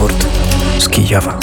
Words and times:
Raport 0.00 0.26
z 0.78 0.88
Kijowa. 0.88 1.38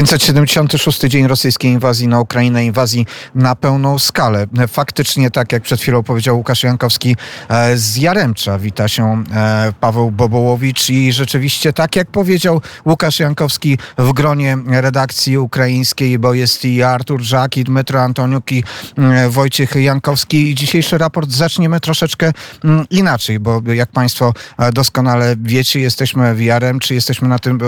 576 0.00 1.00
dzień 1.00 1.26
rosyjskiej 1.26 1.72
inwazji 1.72 2.08
na 2.08 2.20
Ukrainę, 2.20 2.64
inwazji 2.64 3.06
na 3.34 3.54
pełną 3.54 3.98
skalę. 3.98 4.46
Faktycznie, 4.68 5.30
tak 5.30 5.52
jak 5.52 5.62
przed 5.62 5.80
chwilą 5.80 6.02
powiedział 6.02 6.36
Łukasz 6.36 6.62
Jankowski, 6.62 7.16
e, 7.48 7.76
z 7.76 7.96
Jaremcza 7.96 8.58
wita 8.58 8.88
się 8.88 9.24
e, 9.34 9.72
Paweł 9.80 10.10
Bobołowicz 10.10 10.90
i 10.90 11.12
rzeczywiście, 11.12 11.72
tak 11.72 11.96
jak 11.96 12.10
powiedział 12.10 12.60
Łukasz 12.86 13.20
Jankowski 13.20 13.78
w 13.98 14.12
gronie 14.12 14.58
redakcji 14.66 15.38
ukraińskiej, 15.38 16.18
bo 16.18 16.34
jest 16.34 16.64
i 16.64 16.82
Artur 16.82 17.22
Żak, 17.22 17.56
i 17.56 17.64
Dmytro 17.64 18.02
Antoniuk, 18.02 18.52
i 18.52 18.64
e, 18.98 19.28
Wojciech 19.30 19.74
Jankowski. 19.74 20.50
I 20.50 20.54
dzisiejszy 20.54 20.98
raport 20.98 21.30
zaczniemy 21.30 21.80
troszeczkę 21.80 22.32
mm, 22.64 22.86
inaczej, 22.90 23.40
bo 23.40 23.62
jak 23.74 23.90
Państwo 23.90 24.32
doskonale 24.72 25.34
wiecie, 25.42 25.80
jesteśmy 25.80 26.34
w 26.34 26.40
Jaremczy, 26.40 26.94
jesteśmy 26.94 27.28
na 27.28 27.38
tym, 27.38 27.58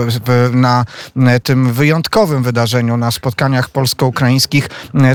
na 0.63 0.85
tym 1.43 1.73
wyjątkowym 1.73 2.22
wyjątkowym 2.25 2.43
wydarzeniu 2.43 2.97
na 2.97 3.11
spotkaniach 3.11 3.69
polsko-ukraińskich. 3.69 4.69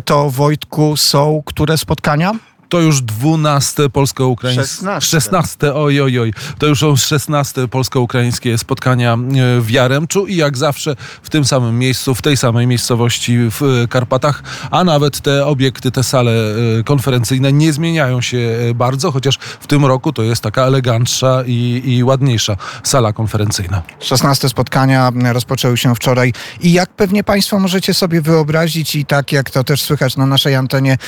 To 0.04 0.30
Wojtku 0.30 0.96
są 0.96 1.42
które 1.46 1.78
spotkania? 1.78 2.32
To 2.68 2.80
już 2.80 3.02
dwunaste 3.02 3.90
polsko-ukraińskie. 3.90 4.66
16. 4.66 5.10
16, 5.10 5.74
oj, 5.74 6.00
oj, 6.00 6.18
oj. 6.18 6.32
To 6.58 6.66
już 6.66 6.80
są 6.80 6.96
16 6.96 7.68
polsko-ukraińskie 7.68 8.58
spotkania 8.58 9.14
e, 9.14 9.60
w 9.60 9.70
Jaremczu 9.70 10.26
i 10.26 10.36
jak 10.36 10.56
zawsze 10.56 10.96
w 11.22 11.30
tym 11.30 11.44
samym 11.44 11.78
miejscu, 11.78 12.14
w 12.14 12.22
tej 12.22 12.36
samej 12.36 12.66
miejscowości 12.66 13.38
w 13.38 13.62
e, 13.62 13.88
Karpatach, 13.88 14.42
a 14.70 14.84
nawet 14.84 15.20
te 15.20 15.46
obiekty, 15.46 15.90
te 15.90 16.02
sale 16.02 16.32
e, 16.80 16.84
konferencyjne 16.84 17.52
nie 17.52 17.72
zmieniają 17.72 18.20
się 18.20 18.58
bardzo, 18.74 19.12
chociaż 19.12 19.38
w 19.60 19.66
tym 19.66 19.84
roku 19.84 20.12
to 20.12 20.22
jest 20.22 20.42
taka 20.42 20.62
elegantsza 20.62 21.42
i, 21.46 21.82
i 21.84 22.04
ładniejsza 22.04 22.56
sala 22.82 23.12
konferencyjna. 23.12 23.82
16 24.00 24.48
spotkania 24.48 25.12
rozpoczęły 25.32 25.76
się 25.76 25.94
wczoraj 25.94 26.32
i 26.60 26.72
jak 26.72 26.90
pewnie 26.90 27.24
Państwo 27.24 27.58
możecie 27.58 27.94
sobie 27.94 28.20
wyobrazić 28.20 28.94
i 28.94 29.06
tak 29.06 29.32
jak 29.32 29.50
to 29.50 29.64
też 29.64 29.82
słychać 29.82 30.16
na 30.16 30.26
naszej 30.26 30.54
antenie, 30.54 30.98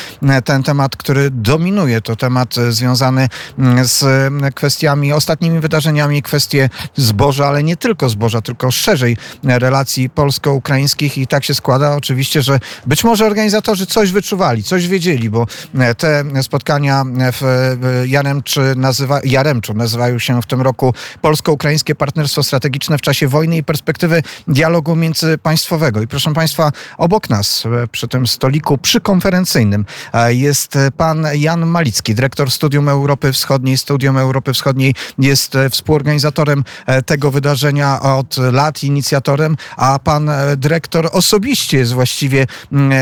ten 0.44 0.62
temat, 0.62 0.96
który 0.96 1.30
dominuje. 1.50 2.00
To 2.00 2.16
temat 2.16 2.58
e, 2.58 2.72
związany 2.72 3.28
mm, 3.58 3.84
z 3.84 4.02
mm, 4.02 4.52
kwestiami, 4.52 5.12
ostatnimi 5.12 5.60
wydarzeniami, 5.60 6.22
kwestie 6.22 6.70
zboża, 6.96 7.48
ale 7.48 7.62
nie 7.62 7.76
tylko 7.76 8.08
zboża, 8.08 8.40
tylko 8.40 8.70
szerzej 8.70 9.16
relacji 9.44 10.10
polsko-ukraińskich 10.10 11.18
i 11.18 11.26
tak 11.26 11.44
się 11.44 11.54
składa 11.54 11.96
oczywiście, 11.96 12.42
że 12.42 12.60
być 12.86 13.04
może 13.04 13.26
organizatorzy 13.26 13.86
coś 13.86 14.12
wyczuwali, 14.12 14.62
coś 14.62 14.88
wiedzieli, 14.88 15.30
bo 15.30 15.46
e, 15.78 15.94
te 15.94 16.24
spotkania 16.42 17.04
w 17.32 17.76
Jaremczu, 18.06 18.60
nazywa, 18.76 19.20
Jaremczu 19.24 19.74
nazywają 19.74 20.18
się 20.18 20.42
w 20.42 20.46
tym 20.46 20.60
roku 20.60 20.94
Polsko-Ukraińskie 21.20 21.94
Partnerstwo 21.94 22.42
Strategiczne 22.42 22.98
w 22.98 23.00
czasie 23.00 23.28
wojny 23.28 23.56
i 23.56 23.64
perspektywy 23.64 24.22
dialogu 24.48 24.96
międzypaństwowego. 24.96 26.02
I 26.02 26.06
proszę 26.06 26.34
Państwa, 26.34 26.72
obok 26.98 27.30
nas 27.30 27.66
e, 27.66 27.86
przy 27.86 28.08
tym 28.08 28.26
stoliku 28.26 28.78
przykonferencyjnym 28.78 29.84
jest 30.28 30.78
pan 30.96 31.26
Jan 31.40 31.66
Malicki, 31.66 32.14
dyrektor 32.14 32.50
Studium 32.50 32.88
Europy 32.88 33.32
Wschodniej. 33.32 33.76
Studium 33.76 34.18
Europy 34.18 34.52
Wschodniej 34.52 34.94
jest 35.18 35.56
e, 35.56 35.70
współorganizatorem 35.70 36.64
e, 36.86 37.02
tego 37.02 37.30
wydarzenia 37.30 38.00
od 38.00 38.36
lat, 38.36 38.82
inicjatorem, 38.82 39.56
a 39.76 39.98
pan 39.98 40.28
e, 40.28 40.56
dyrektor 40.56 41.08
osobiście 41.12 41.78
jest 41.78 41.92
właściwie 41.92 42.46
mm, 42.72 42.92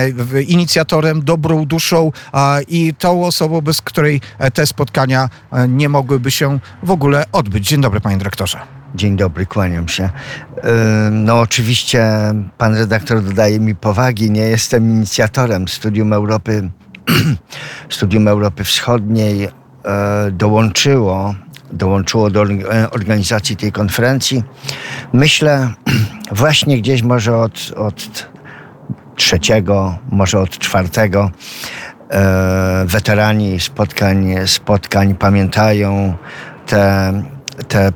inicjatorem, 0.46 1.24
dobrą 1.24 1.64
duszą 1.64 2.12
i 2.68 2.94
tą 2.94 3.24
osobą, 3.24 3.60
bez 3.60 3.82
której 3.82 4.20
te 4.54 4.66
spotkania 4.66 5.28
nie 5.68 5.88
mogłyby 5.88 6.30
się 6.30 6.58
w 6.82 6.90
ogóle 6.90 7.24
odbyć. 7.32 7.68
Dzień 7.68 7.80
dobry, 7.80 8.00
panie 8.00 8.16
dyrektorze. 8.16 8.58
Dzień 8.94 9.16
dobry, 9.16 9.46
kłaniam 9.46 9.88
się. 9.88 10.10
No 11.10 11.40
oczywiście 11.40 12.10
pan 12.58 12.74
redaktor 12.74 13.22
dodaje 13.22 13.60
mi 13.60 13.74
powagi. 13.74 14.30
Nie 14.30 14.42
jestem 14.42 14.90
inicjatorem 14.90 15.68
Studium 15.68 16.12
Europy 16.12 16.70
Studium 17.88 18.28
Europy 18.28 18.64
Wschodniej 18.64 19.44
e, 19.44 19.50
dołączyło, 20.32 21.34
dołączyło 21.72 22.30
do 22.30 22.44
organizacji 22.90 23.56
tej 23.56 23.72
konferencji. 23.72 24.42
Myślę 25.12 25.72
właśnie 26.32 26.78
gdzieś 26.78 27.02
może 27.02 27.36
od, 27.36 27.72
od 27.76 28.28
trzeciego, 29.16 29.98
może 30.10 30.40
od 30.40 30.58
czwartego 30.58 31.30
e, 32.10 32.84
weterani 32.86 33.60
spotkań, 33.60 34.34
spotkań 34.46 35.14
pamiętają 35.14 36.14
te, 36.66 37.12
te 37.68 37.92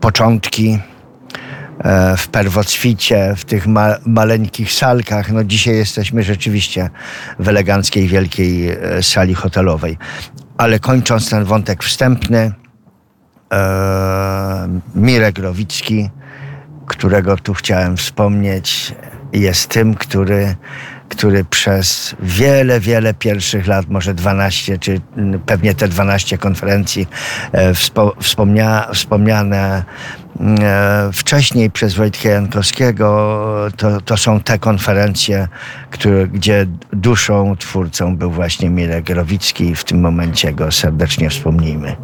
początki 0.00 0.78
E, 0.78 0.93
w 2.16 2.28
Perwocwicie, 2.28 3.34
w 3.36 3.44
tych 3.44 3.66
ma 3.66 3.96
maleńkich 4.06 4.72
salkach. 4.72 5.32
No 5.32 5.44
dzisiaj 5.44 5.76
jesteśmy 5.76 6.22
rzeczywiście 6.22 6.90
w 7.38 7.48
eleganckiej, 7.48 8.08
wielkiej 8.08 8.68
e, 8.70 9.02
sali 9.02 9.34
hotelowej. 9.34 9.98
Ale 10.58 10.78
kończąc 10.78 11.30
ten 11.30 11.44
wątek 11.44 11.84
wstępny, 11.84 12.52
e, 13.52 14.80
Mirek 14.94 15.38
Rowicki, 15.38 16.10
którego 16.86 17.36
tu 17.36 17.54
chciałem 17.54 17.96
wspomnieć, 17.96 18.94
jest 19.32 19.68
tym, 19.68 19.94
który 19.94 20.56
który 21.08 21.44
przez 21.44 22.16
wiele, 22.20 22.80
wiele 22.80 23.14
pierwszych 23.14 23.66
lat, 23.66 23.88
może 23.88 24.14
12, 24.14 24.78
czy 24.78 25.00
pewnie 25.46 25.74
te 25.74 25.88
12 25.88 26.38
konferencji 26.38 27.06
e, 27.52 27.74
wspomnia, 28.20 28.88
wspomniane 28.94 29.84
e, 30.40 31.10
wcześniej 31.12 31.70
przez 31.70 31.94
Wojtka 31.94 32.28
Jankowskiego, 32.28 33.36
to, 33.76 34.00
to 34.00 34.16
są 34.16 34.40
te 34.40 34.58
konferencje, 34.58 35.48
które, 35.90 36.28
gdzie 36.28 36.66
duszą 36.92 37.56
twórcą 37.56 38.16
był 38.16 38.30
właśnie 38.30 38.70
Mirek 38.70 39.10
Rowicki 39.10 39.64
i 39.64 39.76
w 39.76 39.84
tym 39.84 40.00
momencie 40.00 40.52
go 40.52 40.72
serdecznie 40.72 41.30
wspomnijmy. 41.30 41.96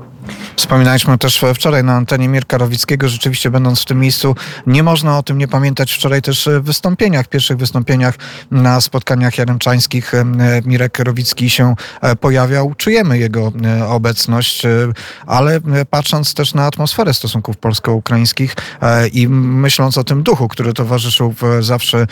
Wspominaliśmy 0.56 1.18
też 1.18 1.44
wczoraj 1.54 1.84
na 1.84 1.94
antenie 1.94 2.28
Mirka 2.28 2.58
Rowickiego. 2.58 3.08
Rzeczywiście 3.08 3.50
będąc 3.50 3.82
w 3.82 3.84
tym 3.84 4.00
miejscu, 4.00 4.36
nie 4.66 4.82
można 4.82 5.18
o 5.18 5.22
tym 5.22 5.38
nie 5.38 5.48
pamiętać. 5.48 5.92
Wczoraj 5.92 6.22
też 6.22 6.48
w 6.60 6.64
wystąpieniach, 6.64 7.28
pierwszych 7.28 7.56
wystąpieniach 7.56 8.14
na 8.50 8.80
spotkaniach 8.80 9.38
jaremczańskich 9.38 10.14
e, 10.14 10.24
Mirek 10.64 10.98
Rowicki 10.98 11.50
się 11.50 11.74
e, 12.00 12.16
pojawiał. 12.16 12.74
Czujemy 12.74 13.18
jego 13.18 13.52
e, 13.64 13.86
obecność, 13.86 14.62
ale 15.26 15.60
patrząc 15.90 16.34
też 16.34 16.54
na 16.54 16.66
atmosferę 16.66 17.14
stosunków 17.14 17.56
polsko-ukraińskich 17.56 18.54
i 19.12 19.28
myśląc 19.28 19.98
o 19.98 20.04
tym 20.04 20.22
duchu, 20.22 20.48
który 20.48 20.72
towarzyszył 20.72 21.34
zawsze 21.60 22.06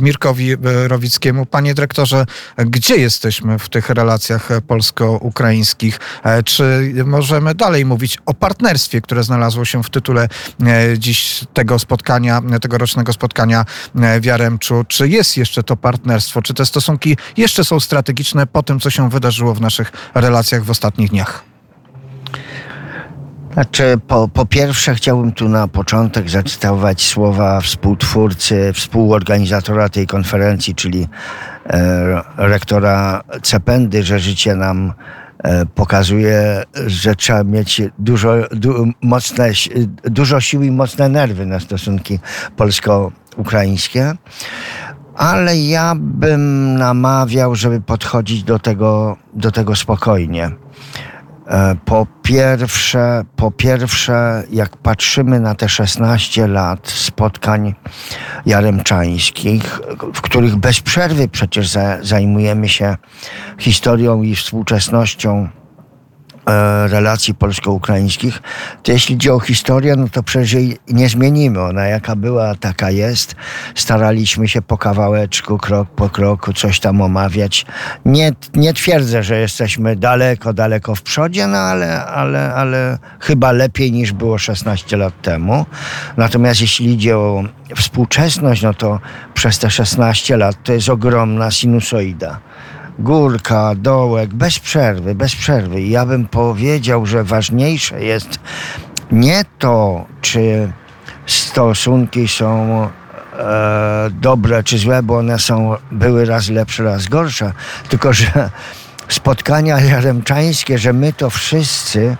Mirkowi 0.00 0.56
Rowickiemu. 0.86 1.46
Panie 1.46 1.74
dyrektorze, 1.74 2.26
gdzie 2.56 2.96
jesteśmy 2.96 3.58
w 3.58 3.68
tych 3.68 3.90
relacjach 3.90 4.48
polsko-ukraińskich? 4.66 6.00
Czy 6.44 6.92
możemy 7.10 7.54
dalej 7.54 7.84
mówić 7.84 8.18
o 8.26 8.34
partnerstwie, 8.34 9.00
które 9.00 9.22
znalazło 9.22 9.64
się 9.64 9.82
w 9.82 9.90
tytule 9.90 10.28
e, 10.66 10.98
dziś 10.98 11.44
tego 11.52 11.78
spotkania, 11.78 12.42
tegorocznego 12.60 13.12
spotkania 13.12 13.64
e, 14.00 14.20
w 14.20 14.24
Jaremczu. 14.24 14.84
Czy 14.88 15.08
jest 15.08 15.36
jeszcze 15.36 15.62
to 15.62 15.76
partnerstwo? 15.76 16.42
Czy 16.42 16.54
te 16.54 16.66
stosunki 16.66 17.16
jeszcze 17.36 17.64
są 17.64 17.80
strategiczne 17.80 18.46
po 18.46 18.62
tym, 18.62 18.80
co 18.80 18.90
się 18.90 19.10
wydarzyło 19.10 19.54
w 19.54 19.60
naszych 19.60 19.92
relacjach 20.14 20.64
w 20.64 20.70
ostatnich 20.70 21.10
dniach? 21.10 21.50
Znaczy, 23.52 23.98
po, 24.08 24.28
po 24.28 24.46
pierwsze 24.46 24.94
chciałbym 24.94 25.32
tu 25.32 25.48
na 25.48 25.68
początek 25.68 26.30
zacytować 26.30 27.02
słowa 27.02 27.60
współtwórcy, 27.60 28.72
współorganizatora 28.74 29.88
tej 29.88 30.06
konferencji, 30.06 30.74
czyli 30.74 31.08
e, 31.66 32.22
rektora 32.36 33.22
Cependy, 33.42 34.02
że 34.02 34.18
życie 34.18 34.54
nam 34.54 34.92
pokazuje, 35.74 36.62
że 36.86 37.14
trzeba 37.14 37.44
mieć 37.44 37.82
dużo, 37.98 38.34
du, 38.50 38.92
mocne, 39.02 39.50
dużo 40.04 40.40
sił 40.40 40.62
i 40.62 40.70
mocne 40.70 41.08
nerwy 41.08 41.46
na 41.46 41.60
stosunki 41.60 42.18
polsko-ukraińskie. 42.56 44.14
Ale 45.16 45.56
ja 45.56 45.94
bym 45.96 46.74
namawiał, 46.74 47.54
żeby 47.54 47.80
podchodzić 47.80 48.42
do 48.42 48.58
tego, 48.58 49.16
do 49.34 49.50
tego 49.50 49.76
spokojnie. 49.76 50.50
E, 51.50 51.76
po 51.84 52.06
pierwsze, 52.22 53.24
po 53.36 53.50
pierwsze, 53.50 54.42
jak 54.50 54.76
patrzymy 54.76 55.40
na 55.40 55.54
te 55.54 55.68
16 55.68 56.46
lat 56.46 56.88
spotkań 56.88 57.74
jaremczańskich, 58.46 59.80
w 60.14 60.20
których 60.20 60.56
bez 60.56 60.80
przerwy 60.80 61.28
przecież 61.28 61.70
zajmujemy 62.02 62.68
się 62.68 62.96
historią 63.58 64.22
i 64.22 64.36
współczesnością 64.36 65.48
relacji 66.86 67.34
polsko-ukraińskich, 67.34 68.42
to 68.82 68.92
jeśli 68.92 69.14
chodzi 69.14 69.30
o 69.30 69.40
historię, 69.40 69.96
no 69.96 70.08
to 70.08 70.22
przecież 70.22 70.52
jej 70.52 70.76
nie 70.88 71.08
zmienimy. 71.08 71.60
Ona 71.60 71.86
jaka 71.86 72.16
była, 72.16 72.54
taka 72.54 72.90
jest. 72.90 73.36
Staraliśmy 73.74 74.48
się 74.48 74.62
po 74.62 74.78
kawałeczku, 74.78 75.58
krok 75.58 75.88
po 75.90 76.10
kroku 76.10 76.52
coś 76.52 76.80
tam 76.80 77.00
omawiać. 77.00 77.66
Nie, 78.04 78.32
nie 78.54 78.74
twierdzę, 78.74 79.22
że 79.22 79.40
jesteśmy 79.40 79.96
daleko, 79.96 80.52
daleko 80.52 80.94
w 80.94 81.02
przodzie, 81.02 81.46
no 81.46 81.58
ale, 81.58 82.06
ale, 82.06 82.54
ale 82.54 82.98
chyba 83.20 83.52
lepiej 83.52 83.92
niż 83.92 84.12
było 84.12 84.38
16 84.38 84.96
lat 84.96 85.22
temu. 85.22 85.66
Natomiast 86.16 86.60
jeśli 86.60 86.92
idzie 86.92 87.18
o 87.18 87.44
współczesność, 87.76 88.62
no 88.62 88.74
to 88.74 89.00
przez 89.34 89.58
te 89.58 89.70
16 89.70 90.36
lat 90.36 90.56
to 90.64 90.72
jest 90.72 90.88
ogromna 90.88 91.50
sinusoida 91.50 92.40
górka, 93.00 93.74
dołek, 93.74 94.34
bez 94.34 94.58
przerwy, 94.58 95.14
bez 95.14 95.36
przerwy. 95.36 95.82
Ja 95.82 96.06
bym 96.06 96.28
powiedział, 96.28 97.06
że 97.06 97.24
ważniejsze 97.24 98.04
jest 98.04 98.40
nie 99.12 99.44
to, 99.58 100.04
czy 100.20 100.72
stosunki 101.26 102.28
są 102.28 102.88
e, 103.38 104.10
dobre 104.20 104.62
czy 104.62 104.78
złe, 104.78 105.02
bo 105.02 105.18
one 105.18 105.38
są, 105.38 105.76
były 105.90 106.24
raz 106.24 106.48
lepsze, 106.48 106.82
raz 106.82 107.08
gorsze, 107.08 107.52
tylko 107.88 108.12
że 108.12 108.50
spotkania 109.08 109.80
jaremczańskie, 109.80 110.78
że 110.78 110.92
my 110.92 111.12
to 111.12 111.30
wszyscy 111.30 112.16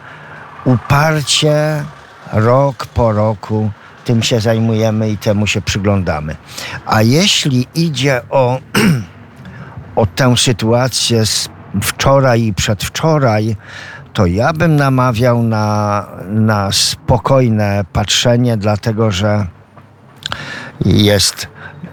uparcie 0.64 1.84
rok 2.32 2.86
po 2.86 3.12
roku 3.12 3.70
tym 4.04 4.22
się 4.22 4.40
zajmujemy 4.40 5.10
i 5.10 5.18
temu 5.18 5.46
się 5.46 5.62
przyglądamy. 5.62 6.36
A 6.86 7.02
jeśli 7.02 7.66
idzie 7.74 8.20
o 8.30 8.58
o 9.96 10.06
tę 10.06 10.36
sytuację 10.36 11.26
z 11.26 11.48
wczoraj 11.82 12.42
i 12.42 12.54
przedwczoraj, 12.54 13.56
to 14.12 14.26
ja 14.26 14.52
bym 14.52 14.76
namawiał 14.76 15.42
na, 15.42 16.06
na 16.28 16.72
spokojne 16.72 17.84
patrzenie, 17.92 18.56
dlatego 18.56 19.10
że 19.10 19.46
jest, 20.84 21.48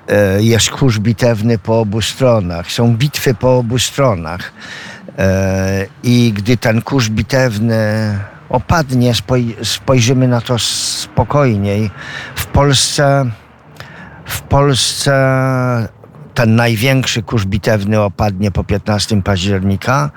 e, 0.07 0.43
jest 0.43 0.69
kurz 0.69 0.99
bitewny 0.99 1.57
po 1.57 1.79
obu 1.79 2.01
stronach, 2.01 2.71
są 2.71 2.97
bitwy 2.97 3.33
po 3.33 3.57
obu 3.57 3.79
stronach. 3.79 4.51
E, 5.17 5.85
I 6.03 6.33
gdy 6.35 6.57
ten 6.57 6.81
kurz 6.81 7.09
bitewny 7.09 7.77
opadnie, 8.49 9.13
spojrzymy 9.63 10.27
na 10.27 10.41
to 10.41 10.59
spokojniej. 10.59 11.91
W 12.35 12.45
Polsce, 12.45 13.25
w 14.25 14.41
Polsce 14.41 15.13
ten 16.37 16.55
największy 16.55 17.23
kurz 17.23 17.45
bitewny 17.45 18.01
opadnie 18.01 18.51
po 18.51 18.63
15 18.63 19.21
października. 19.21 20.11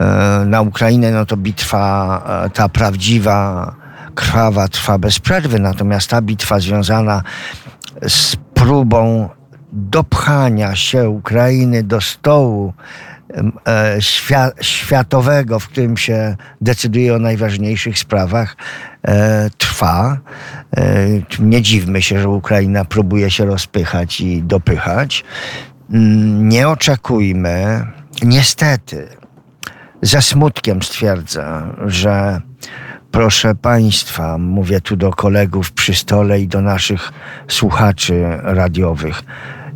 E, 0.00 0.04
na 0.46 0.60
Ukrainę 0.60 1.10
no 1.10 1.26
to 1.26 1.36
bitwa, 1.36 2.44
e, 2.46 2.50
ta 2.50 2.68
prawdziwa, 2.68 3.74
krwawa 4.14 4.68
trwa 4.68 4.98
bez 4.98 5.18
przerwy, 5.18 5.58
natomiast 5.58 6.10
ta 6.10 6.22
bitwa 6.22 6.60
związana 6.60 7.22
z 8.08 8.36
próbą 8.36 9.28
dopchania 9.72 10.76
się 10.76 11.08
Ukrainy 11.08 11.82
do 11.82 12.00
stołu 12.00 12.72
światowego, 14.60 15.60
w 15.60 15.68
którym 15.68 15.96
się 15.96 16.36
decyduje 16.60 17.14
o 17.14 17.18
najważniejszych 17.18 17.98
sprawach, 17.98 18.56
e, 19.02 19.50
trwa. 19.58 20.18
E, 20.76 21.06
nie 21.38 21.62
dziwmy 21.62 22.02
się, 22.02 22.20
że 22.20 22.28
Ukraina 22.28 22.84
próbuje 22.84 23.30
się 23.30 23.44
rozpychać 23.44 24.20
i 24.20 24.42
dopychać. 24.42 25.24
Mm, 25.92 26.48
nie 26.48 26.68
oczekujmy, 26.68 27.86
niestety, 28.22 29.08
ze 30.02 30.22
smutkiem 30.22 30.82
stwierdzę, 30.82 31.62
że 31.86 32.40
proszę 33.10 33.54
Państwa, 33.54 34.38
mówię 34.38 34.80
tu 34.80 34.96
do 34.96 35.10
kolegów 35.10 35.72
przy 35.72 35.94
stole 35.94 36.40
i 36.40 36.48
do 36.48 36.62
naszych 36.62 37.12
słuchaczy 37.48 38.24
radiowych, 38.42 39.22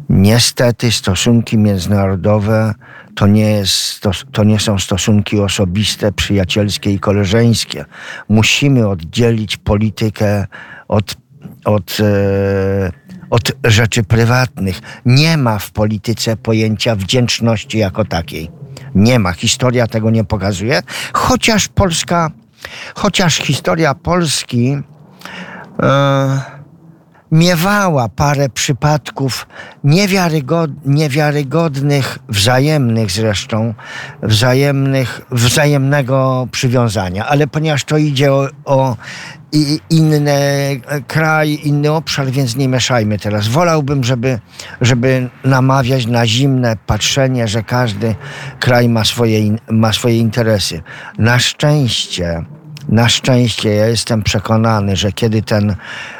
niestety 0.08 0.92
stosunki 0.92 1.58
międzynarodowe 1.58 2.74
to 3.20 3.26
nie, 3.26 3.50
jest, 3.50 4.00
to, 4.00 4.10
to 4.32 4.44
nie 4.44 4.60
są 4.60 4.78
stosunki 4.78 5.40
osobiste, 5.40 6.12
przyjacielskie 6.12 6.90
i 6.92 6.98
koleżeńskie. 6.98 7.84
Musimy 8.28 8.88
oddzielić 8.88 9.56
politykę 9.56 10.46
od, 10.88 11.16
od, 11.64 11.98
e, 12.00 12.92
od 13.30 13.52
rzeczy 13.64 14.02
prywatnych. 14.02 14.80
Nie 15.04 15.36
ma 15.36 15.58
w 15.58 15.70
polityce 15.70 16.36
pojęcia 16.36 16.96
wdzięczności 16.96 17.78
jako 17.78 18.04
takiej. 18.04 18.50
Nie 18.94 19.18
ma. 19.18 19.32
Historia 19.32 19.86
tego 19.86 20.10
nie 20.10 20.24
pokazuje. 20.24 20.82
Chociaż 21.12 21.68
Polska, 21.68 22.30
chociaż 22.94 23.36
historia 23.36 23.94
Polski. 23.94 24.78
E, 25.82 26.59
miewała 27.32 28.08
parę 28.08 28.48
przypadków 28.48 29.46
niewiarygod, 29.84 30.70
niewiarygodnych, 30.84 32.18
wzajemnych 32.28 33.10
zresztą, 33.10 33.74
wzajemnych, 34.22 35.20
wzajemnego 35.30 36.48
przywiązania. 36.50 37.26
Ale 37.26 37.46
ponieważ 37.46 37.84
to 37.84 37.98
idzie 37.98 38.32
o, 38.32 38.48
o 38.64 38.96
inny 39.90 40.80
kraj, 41.06 41.58
inny 41.64 41.92
obszar, 41.92 42.26
więc 42.26 42.56
nie 42.56 42.68
mieszajmy 42.68 43.18
teraz. 43.18 43.48
Wolałbym, 43.48 44.04
żeby, 44.04 44.38
żeby 44.80 45.28
namawiać 45.44 46.06
na 46.06 46.26
zimne 46.26 46.76
patrzenie, 46.86 47.48
że 47.48 47.62
każdy 47.62 48.14
kraj 48.60 48.88
ma 48.88 49.04
swoje, 49.04 49.56
ma 49.70 49.92
swoje 49.92 50.18
interesy. 50.18 50.82
Na 51.18 51.38
szczęście, 51.38 52.44
na 52.88 53.08
szczęście 53.08 53.74
ja 53.74 53.86
jestem 53.86 54.22
przekonany, 54.22 54.96
że 54.96 55.12
kiedy 55.12 55.42
ten 55.42 55.70
E, 55.70 56.19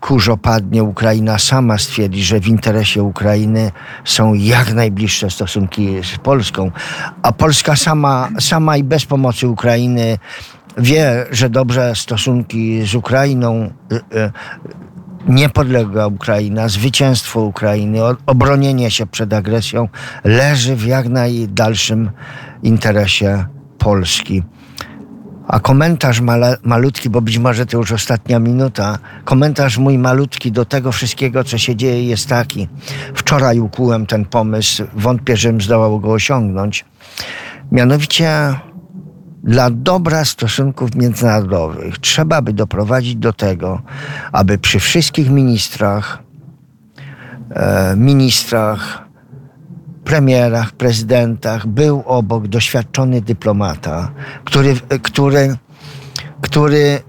kurz 0.00 0.28
opadnie, 0.28 0.82
Ukraina 0.82 1.38
sama 1.38 1.78
stwierdzi, 1.78 2.24
że 2.24 2.40
w 2.40 2.48
interesie 2.48 3.02
Ukrainy 3.02 3.70
są 4.04 4.34
jak 4.34 4.74
najbliższe 4.74 5.30
stosunki 5.30 5.88
z 6.02 6.18
Polską, 6.18 6.70
a 7.22 7.32
Polska 7.32 7.76
sama, 7.76 8.28
sama 8.40 8.76
i 8.76 8.84
bez 8.84 9.06
pomocy 9.06 9.48
Ukrainy 9.48 10.18
wie, 10.78 11.26
że 11.30 11.50
dobrze 11.50 11.94
stosunki 11.94 12.86
z 12.86 12.94
Ukrainą 12.94 13.70
e, 14.14 14.18
e, 14.18 14.32
niepodległa 15.28 16.06
Ukraina, 16.06 16.68
zwycięstwo 16.68 17.40
Ukrainy, 17.40 17.98
obronienie 18.26 18.90
się 18.90 19.06
przed 19.06 19.32
agresją 19.32 19.88
leży 20.24 20.76
w 20.76 20.86
jak 20.86 21.08
najdalszym 21.08 22.10
interesie 22.62 23.44
Polski. 23.78 24.42
A 25.50 25.60
komentarz 25.60 26.20
malutki, 26.62 27.10
bo 27.10 27.20
być 27.20 27.38
może 27.38 27.66
to 27.66 27.76
już 27.76 27.92
ostatnia 27.92 28.38
minuta, 28.38 28.98
komentarz 29.24 29.78
mój 29.78 29.98
malutki 29.98 30.52
do 30.52 30.64
tego 30.64 30.92
wszystkiego, 30.92 31.44
co 31.44 31.58
się 31.58 31.76
dzieje, 31.76 32.04
jest 32.04 32.28
taki. 32.28 32.68
Wczoraj 33.14 33.60
ukułem 33.60 34.06
ten 34.06 34.24
pomysł, 34.24 34.84
wątpię, 34.94 35.36
żebym 35.36 35.60
zdołał 35.60 36.00
go 36.00 36.12
osiągnąć. 36.12 36.84
Mianowicie 37.72 38.54
dla 39.44 39.70
dobra 39.70 40.24
stosunków 40.24 40.94
międzynarodowych 40.94 41.98
trzeba 41.98 42.42
by 42.42 42.52
doprowadzić 42.52 43.16
do 43.16 43.32
tego, 43.32 43.82
aby 44.32 44.58
przy 44.58 44.80
wszystkich 44.80 45.30
ministrach, 45.30 46.18
e, 47.50 47.96
ministrach, 47.96 49.09
premierach, 50.04 50.72
prezydentach 50.72 51.66
był 51.66 52.02
obok 52.06 52.48
doświadczony 52.48 53.20
dyplomata, 53.20 54.10
który, 54.44 54.74
który, 55.02 55.56
który, 56.40 57.00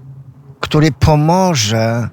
który 0.60 0.92
pomoże 0.92 2.08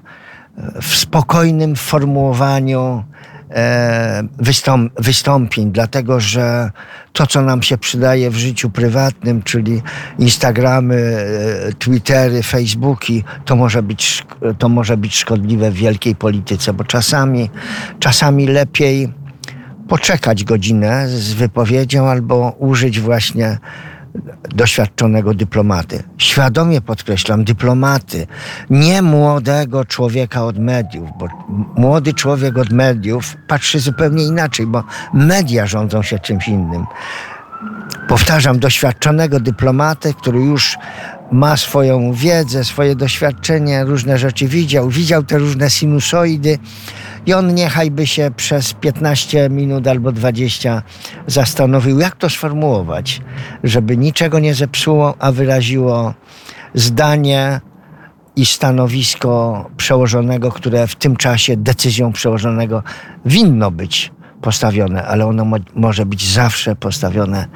w 0.82 0.96
spokojnym 0.96 1.76
formułowaniu 1.76 3.04
e, 3.50 4.22
wystąp, 4.38 4.92
wystąpień, 5.00 5.72
dlatego 5.72 6.20
że 6.20 6.70
to, 7.12 7.26
co 7.26 7.42
nam 7.42 7.62
się 7.62 7.78
przydaje 7.78 8.30
w 8.30 8.36
życiu 8.36 8.70
prywatnym, 8.70 9.42
czyli 9.42 9.82
Instagramy, 10.18 10.96
e, 11.68 11.72
Twittery, 11.72 12.42
Facebooki, 12.42 13.24
to 13.44 13.56
może 13.56 13.82
być, 13.82 14.26
to 14.58 14.68
może 14.68 14.96
być 14.96 15.16
szkodliwe 15.16 15.70
w 15.70 15.74
wielkiej 15.74 16.16
polityce, 16.16 16.72
bo 16.72 16.84
czasami, 16.84 17.50
czasami 17.98 18.46
lepiej 18.46 19.19
poczekać 19.90 20.44
godzinę 20.44 21.08
z 21.08 21.32
wypowiedzią 21.32 22.08
albo 22.08 22.54
użyć 22.58 23.00
właśnie 23.00 23.58
doświadczonego 24.48 25.34
dyplomaty. 25.34 26.02
Świadomie 26.18 26.80
podkreślam, 26.80 27.44
dyplomaty, 27.44 28.26
nie 28.70 29.02
młodego 29.02 29.84
człowieka 29.84 30.44
od 30.44 30.58
mediów, 30.58 31.08
bo 31.18 31.28
młody 31.76 32.14
człowiek 32.14 32.58
od 32.58 32.70
mediów 32.70 33.36
patrzy 33.48 33.80
zupełnie 33.80 34.24
inaczej, 34.24 34.66
bo 34.66 34.84
media 35.14 35.66
rządzą 35.66 36.02
się 36.02 36.18
czymś 36.18 36.48
innym. 36.48 36.86
Powtarzam, 38.08 38.58
doświadczonego 38.58 39.40
dyplomatę, 39.40 40.14
który 40.14 40.40
już 40.40 40.78
ma 41.32 41.56
swoją 41.56 42.12
wiedzę, 42.12 42.64
swoje 42.64 42.96
doświadczenie, 42.96 43.84
różne 43.84 44.18
rzeczy 44.18 44.48
widział, 44.48 44.88
widział 44.88 45.22
te 45.22 45.38
różne 45.38 45.70
sinusoidy 45.70 46.58
i 47.26 47.34
on 47.34 47.54
niechaj 47.54 47.90
by 47.90 48.06
się 48.06 48.30
przez 48.36 48.72
15 48.72 49.48
minut 49.50 49.86
albo 49.86 50.12
20 50.12 50.82
zastanowił, 51.26 51.98
jak 51.98 52.16
to 52.16 52.30
sformułować, 52.30 53.20
żeby 53.64 53.96
niczego 53.96 54.38
nie 54.38 54.54
zepsuło, 54.54 55.14
a 55.18 55.32
wyraziło 55.32 56.14
zdanie 56.74 57.60
i 58.36 58.46
stanowisko 58.46 59.64
przełożonego, 59.76 60.52
które 60.52 60.86
w 60.86 60.96
tym 60.96 61.16
czasie 61.16 61.56
decyzją 61.56 62.12
przełożonego 62.12 62.82
winno 63.24 63.70
być 63.70 64.12
postawione, 64.40 65.04
ale 65.04 65.26
ono 65.26 65.44
mo 65.44 65.56
może 65.74 66.06
być 66.06 66.32
zawsze 66.32 66.76
postawione 66.76 67.46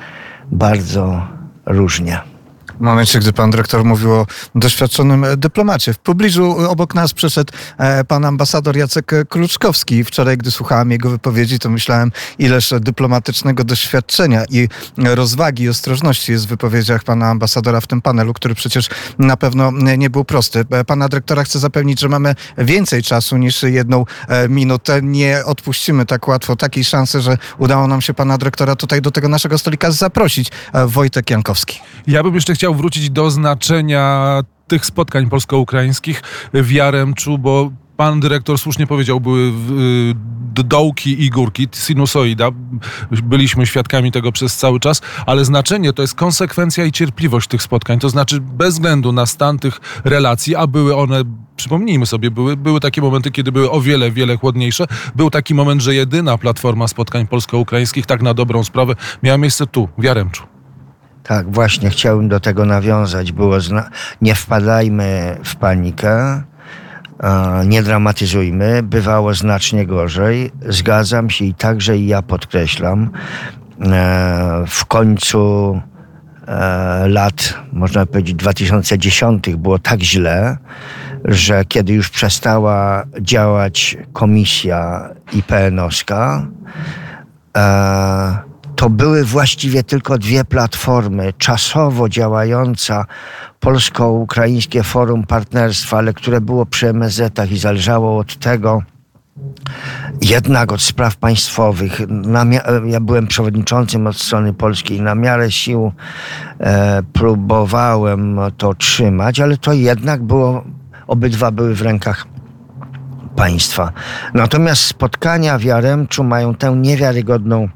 bardzo 0.50 1.26
różnie. 1.66 2.33
W 2.78 2.80
momencie, 2.80 3.18
gdy 3.18 3.32
pan 3.32 3.50
dyrektor 3.50 3.84
mówił 3.84 4.12
o 4.12 4.26
doświadczonym 4.54 5.26
dyplomacie. 5.36 5.92
W 5.92 5.98
pobliżu 5.98 6.56
obok 6.68 6.94
nas 6.94 7.12
przyszedł 7.12 7.52
e, 7.78 8.04
pan 8.04 8.24
ambasador 8.24 8.76
Jacek 8.76 9.12
Kruczkowski. 9.28 10.04
Wczoraj, 10.04 10.36
gdy 10.36 10.50
słuchałem 10.50 10.90
jego 10.90 11.10
wypowiedzi, 11.10 11.58
to 11.58 11.70
myślałem, 11.70 12.12
ileż 12.38 12.74
dyplomatycznego 12.80 13.64
doświadczenia 13.64 14.44
i 14.50 14.68
rozwagi 14.96 15.62
i 15.62 15.68
ostrożności 15.68 16.32
jest 16.32 16.46
w 16.46 16.48
wypowiedziach 16.48 17.04
pana 17.04 17.30
ambasadora 17.30 17.80
w 17.80 17.86
tym 17.86 18.02
panelu, 18.02 18.34
który 18.34 18.54
przecież 18.54 18.88
na 19.18 19.36
pewno 19.36 19.70
nie 19.98 20.10
był 20.10 20.24
prosty. 20.24 20.64
E, 20.70 20.84
pana 20.84 21.08
dyrektora 21.08 21.44
chcę 21.44 21.58
zapewnić, 21.58 22.00
że 22.00 22.08
mamy 22.08 22.34
więcej 22.58 23.02
czasu 23.02 23.36
niż 23.36 23.62
jedną 23.62 24.04
e, 24.28 24.48
minutę. 24.48 25.00
Nie 25.02 25.44
odpuścimy 25.44 26.06
tak 26.06 26.28
łatwo 26.28 26.56
takiej 26.56 26.84
szansy, 26.84 27.20
że 27.20 27.38
udało 27.58 27.86
nam 27.86 28.00
się 28.00 28.14
pana 28.14 28.38
dyrektora 28.38 28.76
tutaj 28.76 29.02
do 29.02 29.10
tego 29.10 29.28
naszego 29.28 29.58
stolika 29.58 29.90
zaprosić. 29.90 30.50
Wojtek 30.86 31.30
Jankowski. 31.30 31.80
Ja 32.06 32.22
bym 32.22 32.34
jeszcze 32.34 32.54
chciał 32.54 32.63
chciał 32.64 32.74
wrócić 32.74 33.10
do 33.10 33.30
znaczenia 33.30 34.40
tych 34.66 34.86
spotkań 34.86 35.28
polsko-ukraińskich 35.28 36.22
w 36.54 36.70
Jaremczu, 36.70 37.38
bo 37.38 37.70
pan 37.96 38.20
dyrektor 38.20 38.58
słusznie 38.58 38.86
powiedział, 38.86 39.20
były 39.20 39.40
y, 39.40 40.64
dołki 40.64 41.24
i 41.24 41.30
górki, 41.30 41.68
sinusoida. 41.72 42.50
Byliśmy 43.22 43.66
świadkami 43.66 44.12
tego 44.12 44.32
przez 44.32 44.56
cały 44.56 44.80
czas, 44.80 45.02
ale 45.26 45.44
znaczenie 45.44 45.92
to 45.92 46.02
jest 46.02 46.14
konsekwencja 46.14 46.84
i 46.84 46.92
cierpliwość 46.92 47.48
tych 47.48 47.62
spotkań. 47.62 47.98
To 47.98 48.08
znaczy 48.08 48.40
bez 48.40 48.74
względu 48.74 49.12
na 49.12 49.26
stan 49.26 49.58
tych 49.58 49.80
relacji, 50.04 50.56
a 50.56 50.66
były 50.66 50.96
one, 50.96 51.22
przypomnijmy 51.56 52.06
sobie, 52.06 52.30
były, 52.30 52.56
były 52.56 52.80
takie 52.80 53.00
momenty, 53.00 53.30
kiedy 53.30 53.52
były 53.52 53.70
o 53.70 53.80
wiele, 53.80 54.10
wiele 54.10 54.36
chłodniejsze. 54.36 54.86
Był 55.16 55.30
taki 55.30 55.54
moment, 55.54 55.82
że 55.82 55.94
jedyna 55.94 56.38
platforma 56.38 56.88
spotkań 56.88 57.26
polsko-ukraińskich, 57.26 58.06
tak 58.06 58.22
na 58.22 58.34
dobrą 58.34 58.64
sprawę, 58.64 58.94
miała 59.22 59.38
miejsce 59.38 59.66
tu, 59.66 59.88
w 59.98 60.04
Jaremczu. 60.04 60.53
Tak, 61.24 61.52
właśnie 61.52 61.90
chciałem 61.90 62.28
do 62.28 62.40
tego 62.40 62.64
nawiązać. 62.64 63.32
Było 63.32 63.60
zna- 63.60 63.90
nie 64.20 64.34
wpadajmy 64.34 65.36
w 65.44 65.56
panikę, 65.56 66.42
nie 67.66 67.82
dramatyzujmy, 67.82 68.82
bywało 68.82 69.34
znacznie 69.34 69.86
gorzej. 69.86 70.50
Zgadzam 70.68 71.30
się 71.30 71.44
i 71.44 71.54
także 71.54 71.96
i 71.96 72.06
ja 72.06 72.22
podkreślam, 72.22 73.10
e, 73.80 74.64
w 74.66 74.84
końcu 74.86 75.80
e, 76.48 77.08
lat, 77.08 77.54
można 77.72 78.06
powiedzieć 78.06 78.34
2010 78.34 79.56
było 79.56 79.78
tak 79.78 80.00
źle, 80.00 80.56
że 81.24 81.64
kiedy 81.64 81.92
już 81.92 82.08
przestała 82.10 83.04
działać 83.20 83.96
komisja 84.12 85.10
IPN-owska, 85.32 86.46
e, 87.56 88.53
to 88.76 88.90
były 88.90 89.24
właściwie 89.24 89.82
tylko 89.82 90.18
dwie 90.18 90.44
platformy. 90.44 91.32
Czasowo 91.38 92.08
działająca 92.08 93.06
Polsko-Ukraińskie 93.60 94.82
Forum 94.82 95.26
Partnerstwa, 95.26 95.98
ale 95.98 96.12
które 96.12 96.40
było 96.40 96.66
przy 96.66 96.88
MSZ-ach 96.88 97.52
i 97.52 97.58
zależało 97.58 98.18
od 98.18 98.36
tego, 98.36 98.82
jednak 100.22 100.72
od 100.72 100.82
spraw 100.82 101.16
państwowych. 101.16 102.00
ja 102.86 103.00
byłem 103.00 103.26
przewodniczącym 103.26 104.06
od 104.06 104.16
strony 104.16 104.52
polskiej. 104.52 105.00
Na 105.00 105.14
miarę 105.14 105.50
sił 105.50 105.92
e, 106.60 107.02
próbowałem 107.12 108.38
to 108.56 108.74
trzymać, 108.74 109.40
ale 109.40 109.56
to 109.56 109.72
jednak 109.72 110.22
było, 110.22 110.64
obydwa 111.06 111.50
były 111.50 111.74
w 111.74 111.82
rękach 111.82 112.26
państwa. 113.36 113.92
Natomiast 114.34 114.82
spotkania 114.82 115.58
w 115.58 115.62
Jaremczu 115.64 116.24
mają 116.24 116.54
tę 116.54 116.76
niewiarygodną 116.76 117.68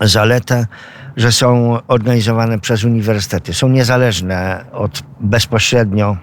zaletę, 0.00 0.66
że 1.16 1.32
są 1.32 1.78
organizowane 1.88 2.58
przez 2.58 2.84
uniwersytety. 2.84 3.54
Są 3.54 3.68
niezależne 3.68 4.64
od 4.72 5.02
bezpośrednio 5.20 6.16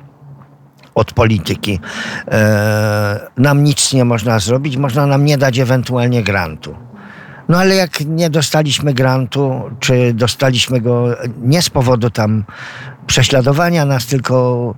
od 0.95 1.13
polityki. 1.13 1.79
E, 2.27 3.29
nam 3.37 3.63
nic 3.63 3.93
nie 3.93 4.05
można 4.05 4.39
zrobić, 4.39 4.77
można 4.77 5.05
nam 5.05 5.25
nie 5.25 5.37
dać 5.37 5.59
ewentualnie 5.59 6.23
grantu. 6.23 6.75
No 7.49 7.57
ale 7.57 7.75
jak 7.75 7.99
nie 8.05 8.29
dostaliśmy 8.29 8.93
grantu, 8.93 9.61
czy 9.79 10.13
dostaliśmy 10.13 10.81
go 10.81 11.07
nie 11.41 11.61
z 11.61 11.69
powodu 11.69 12.09
tam 12.09 12.43
prześladowania 13.07 13.85
nas, 13.85 14.05
tylko 14.05 14.75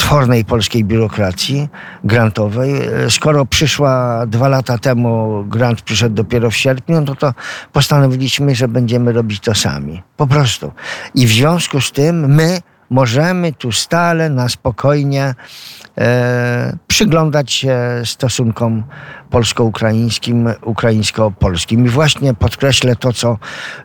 potwornej 0.00 0.44
polskiej 0.44 0.84
biurokracji 0.84 1.68
grantowej. 2.04 2.74
Skoro 3.08 3.46
przyszła 3.46 4.26
dwa 4.26 4.48
lata 4.48 4.78
temu, 4.78 5.44
grant 5.48 5.82
przyszedł 5.82 6.14
dopiero 6.14 6.50
w 6.50 6.56
sierpniu, 6.56 7.00
no 7.00 7.14
to 7.14 7.34
postanowiliśmy, 7.72 8.54
że 8.54 8.68
będziemy 8.68 9.12
robić 9.12 9.40
to 9.40 9.54
sami. 9.54 10.02
Po 10.16 10.26
prostu. 10.26 10.72
I 11.14 11.26
w 11.26 11.30
związku 11.30 11.80
z 11.80 11.92
tym 11.92 12.34
my 12.34 12.58
możemy 12.90 13.52
tu 13.52 13.72
stale, 13.72 14.30
na 14.30 14.48
spokojnie 14.48 15.34
e, 15.98 16.76
przyglądać 16.86 17.52
się 17.52 17.78
stosunkom 18.04 18.82
polsko-ukraińskim, 19.30 20.48
ukraińsko-polskim. 20.62 21.86
I 21.86 21.88
właśnie 21.88 22.34
podkreślę 22.34 22.96
to 22.96 23.12
co, 23.12 23.38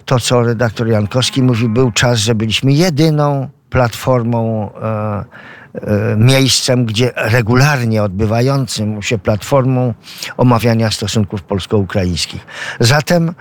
to, 0.05 0.19
co 0.19 0.41
redaktor 0.41 0.87
Jankowski 0.87 1.43
mówi, 1.43 1.69
był 1.69 1.91
czas, 1.91 2.19
że 2.19 2.35
byliśmy 2.35 2.73
jedyną 2.73 3.49
platformą 3.69 4.69
e, 4.81 5.55
E, 5.64 5.64
miejscem, 6.17 6.85
gdzie 6.85 7.11
regularnie 7.15 8.03
odbywającym 8.03 9.01
się 9.01 9.17
platformą 9.17 9.93
omawiania 10.37 10.91
stosunków 10.91 11.43
polsko-ukraińskich. 11.43 12.45
Zatem, 12.79 13.29
e, 13.29 13.33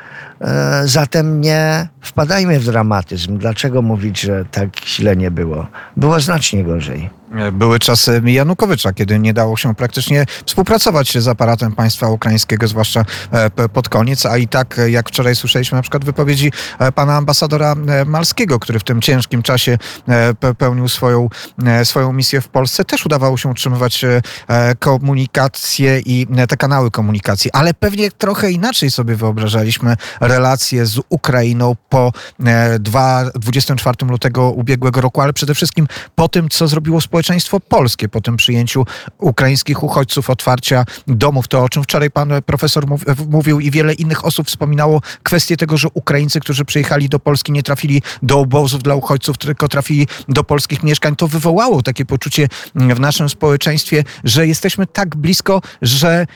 zatem 0.84 1.40
nie 1.40 1.88
wpadajmy 2.00 2.60
w 2.60 2.64
dramatyzm. 2.64 3.38
Dlaczego 3.38 3.82
mówić, 3.82 4.20
że 4.20 4.44
tak 4.44 4.68
źle 4.86 5.16
nie 5.16 5.30
było? 5.30 5.66
Było 5.96 6.20
znacznie 6.20 6.64
gorzej. 6.64 7.10
Były 7.52 7.78
czasy 7.78 8.22
Janukowycza, 8.24 8.92
kiedy 8.92 9.18
nie 9.18 9.34
dało 9.34 9.56
się 9.56 9.74
praktycznie 9.74 10.26
współpracować 10.46 11.18
z 11.18 11.28
aparatem 11.28 11.72
państwa 11.72 12.08
ukraińskiego, 12.08 12.68
zwłaszcza 12.68 13.04
e, 13.30 13.68
pod 13.68 13.88
koniec, 13.88 14.26
a 14.26 14.36
i 14.36 14.48
tak, 14.48 14.80
jak 14.86 15.08
wczoraj 15.08 15.36
słyszeliśmy 15.36 15.76
na 15.76 15.82
przykład 15.82 16.04
wypowiedzi 16.04 16.52
e, 16.78 16.92
pana 16.92 17.16
ambasadora 17.16 17.74
e, 17.88 18.04
Malskiego, 18.04 18.58
który 18.58 18.78
w 18.78 18.84
tym 18.84 19.00
ciężkim 19.00 19.42
czasie 19.42 19.78
pełnił 20.58 20.88
swoją, 20.88 21.28
swoją 21.84 22.12
misję 22.12 22.40
w 22.40 22.48
Polsce, 22.48 22.84
też 22.84 23.06
udawało 23.06 23.36
się 23.36 23.48
utrzymywać 23.48 24.04
komunikację 24.78 26.00
i 26.00 26.26
te 26.48 26.56
kanały 26.56 26.90
komunikacji, 26.90 27.50
ale 27.52 27.74
pewnie 27.74 28.10
trochę 28.10 28.50
inaczej 28.50 28.90
sobie 28.90 29.16
wyobrażaliśmy 29.16 29.96
relacje 30.34 30.86
z 30.86 31.00
Ukrainą 31.08 31.76
po 31.88 32.12
24 33.34 33.96
lutego 34.06 34.50
ubiegłego 34.50 35.00
roku, 35.00 35.20
ale 35.20 35.32
przede 35.32 35.54
wszystkim 35.54 35.86
po 36.14 36.28
tym, 36.28 36.48
co 36.48 36.68
zrobiło 36.68 37.00
społeczeństwo 37.00 37.44
społeczeństwo 37.44 37.60
polskie 37.60 38.08
po 38.08 38.20
tym 38.20 38.36
przyjęciu 38.36 38.86
ukraińskich 39.18 39.82
uchodźców, 39.82 40.30
otwarcia 40.30 40.84
domów. 41.06 41.48
To, 41.48 41.64
o 41.64 41.68
czym 41.68 41.82
wczoraj 41.82 42.10
pan 42.10 42.32
profesor 42.46 42.84
mówił 43.28 43.60
i 43.60 43.70
wiele 43.70 43.94
innych 43.94 44.24
osób 44.24 44.46
wspominało, 44.46 45.00
kwestię 45.22 45.56
tego, 45.56 45.76
że 45.76 45.88
Ukraińcy, 45.94 46.40
którzy 46.40 46.64
przyjechali 46.64 47.08
do 47.08 47.18
Polski, 47.18 47.52
nie 47.52 47.62
trafili 47.62 48.02
do 48.22 48.38
obozów 48.38 48.82
dla 48.82 48.94
uchodźców, 48.94 49.38
tylko 49.38 49.68
trafili 49.68 50.08
do 50.28 50.44
polskich 50.44 50.82
mieszkań. 50.82 51.16
To 51.16 51.28
wywołało 51.28 51.82
takie 51.82 52.04
poczucie 52.04 52.48
w 52.74 53.00
naszym 53.00 53.28
społeczeństwie, 53.28 54.04
że 54.24 54.46
jesteśmy 54.46 54.86
tak 54.86 55.16
blisko, 55.16 55.62
że 55.82 56.26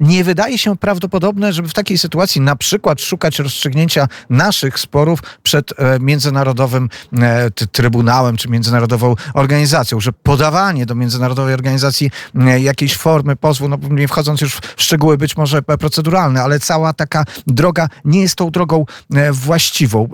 nie 0.00 0.24
wydaje 0.24 0.58
się 0.58 0.76
prawdopodobne, 0.76 1.52
żeby 1.52 1.68
w 1.68 1.74
takiej 1.74 1.98
sytuacji 1.98 2.40
na 2.40 2.56
przykład 2.56 3.00
szukać 3.00 3.38
rozstrzygnięcia 3.38 4.08
naszych 4.30 4.78
sporów 4.78 5.20
przed 5.42 5.80
e, 5.80 5.98
międzynarodowym 6.00 6.88
e, 7.18 7.50
trybunałem 7.50 8.36
czy 8.36 8.48
międzynarodową 8.48 9.14
organizacją, 9.34 10.00
że 10.00 10.12
podawanie 10.12 10.86
do 10.86 10.94
międzynarodowej 10.94 11.54
organizacji 11.54 12.10
e, 12.34 12.60
jakiejś 12.60 12.96
formy 12.96 13.36
pozwu, 13.36 13.68
no 13.68 13.78
nie 13.90 14.08
wchodząc 14.08 14.40
już 14.40 14.54
w 14.54 14.82
szczegóły 14.82 15.18
być 15.18 15.36
może 15.36 15.62
proceduralne, 15.62 16.42
ale 16.42 16.60
cała 16.60 16.92
taka 16.92 17.24
droga 17.46 17.88
nie 18.04 18.20
jest 18.20 18.36
tą 18.36 18.50
drogą 18.50 18.84
właściwą. 19.32 20.08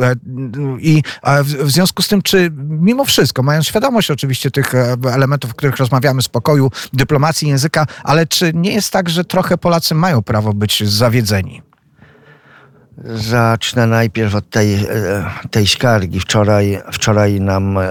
I 0.81 1.03
w 1.45 1.71
związku 1.71 2.03
z 2.03 2.09
tym, 2.09 2.23
czy 2.23 2.51
mimo 2.69 3.05
wszystko, 3.05 3.43
mając 3.43 3.67
świadomość 3.67 4.11
oczywiście 4.11 4.51
tych 4.51 4.73
elementów, 5.13 5.51
o 5.51 5.55
których 5.55 5.77
rozmawiamy, 5.77 6.23
spokoju, 6.23 6.71
dyplomacji, 6.93 7.49
języka, 7.49 7.87
ale 8.05 8.27
czy 8.27 8.53
nie 8.55 8.73
jest 8.73 8.93
tak, 8.93 9.09
że 9.11 9.25
trochę 9.25 9.59
Polacy 9.71 9.95
mają 9.95 10.23
prawo 10.23 10.53
być 10.53 10.89
zawiedzeni. 10.89 11.63
Zacznę 13.05 13.87
najpierw 13.87 14.35
od 14.35 14.51
tej, 14.51 14.75
e, 14.75 14.87
tej 15.51 15.67
skargi. 15.67 16.21
Wczoraj, 16.21 16.79
wczoraj 16.93 17.41
nam 17.41 17.79
e, 17.79 17.87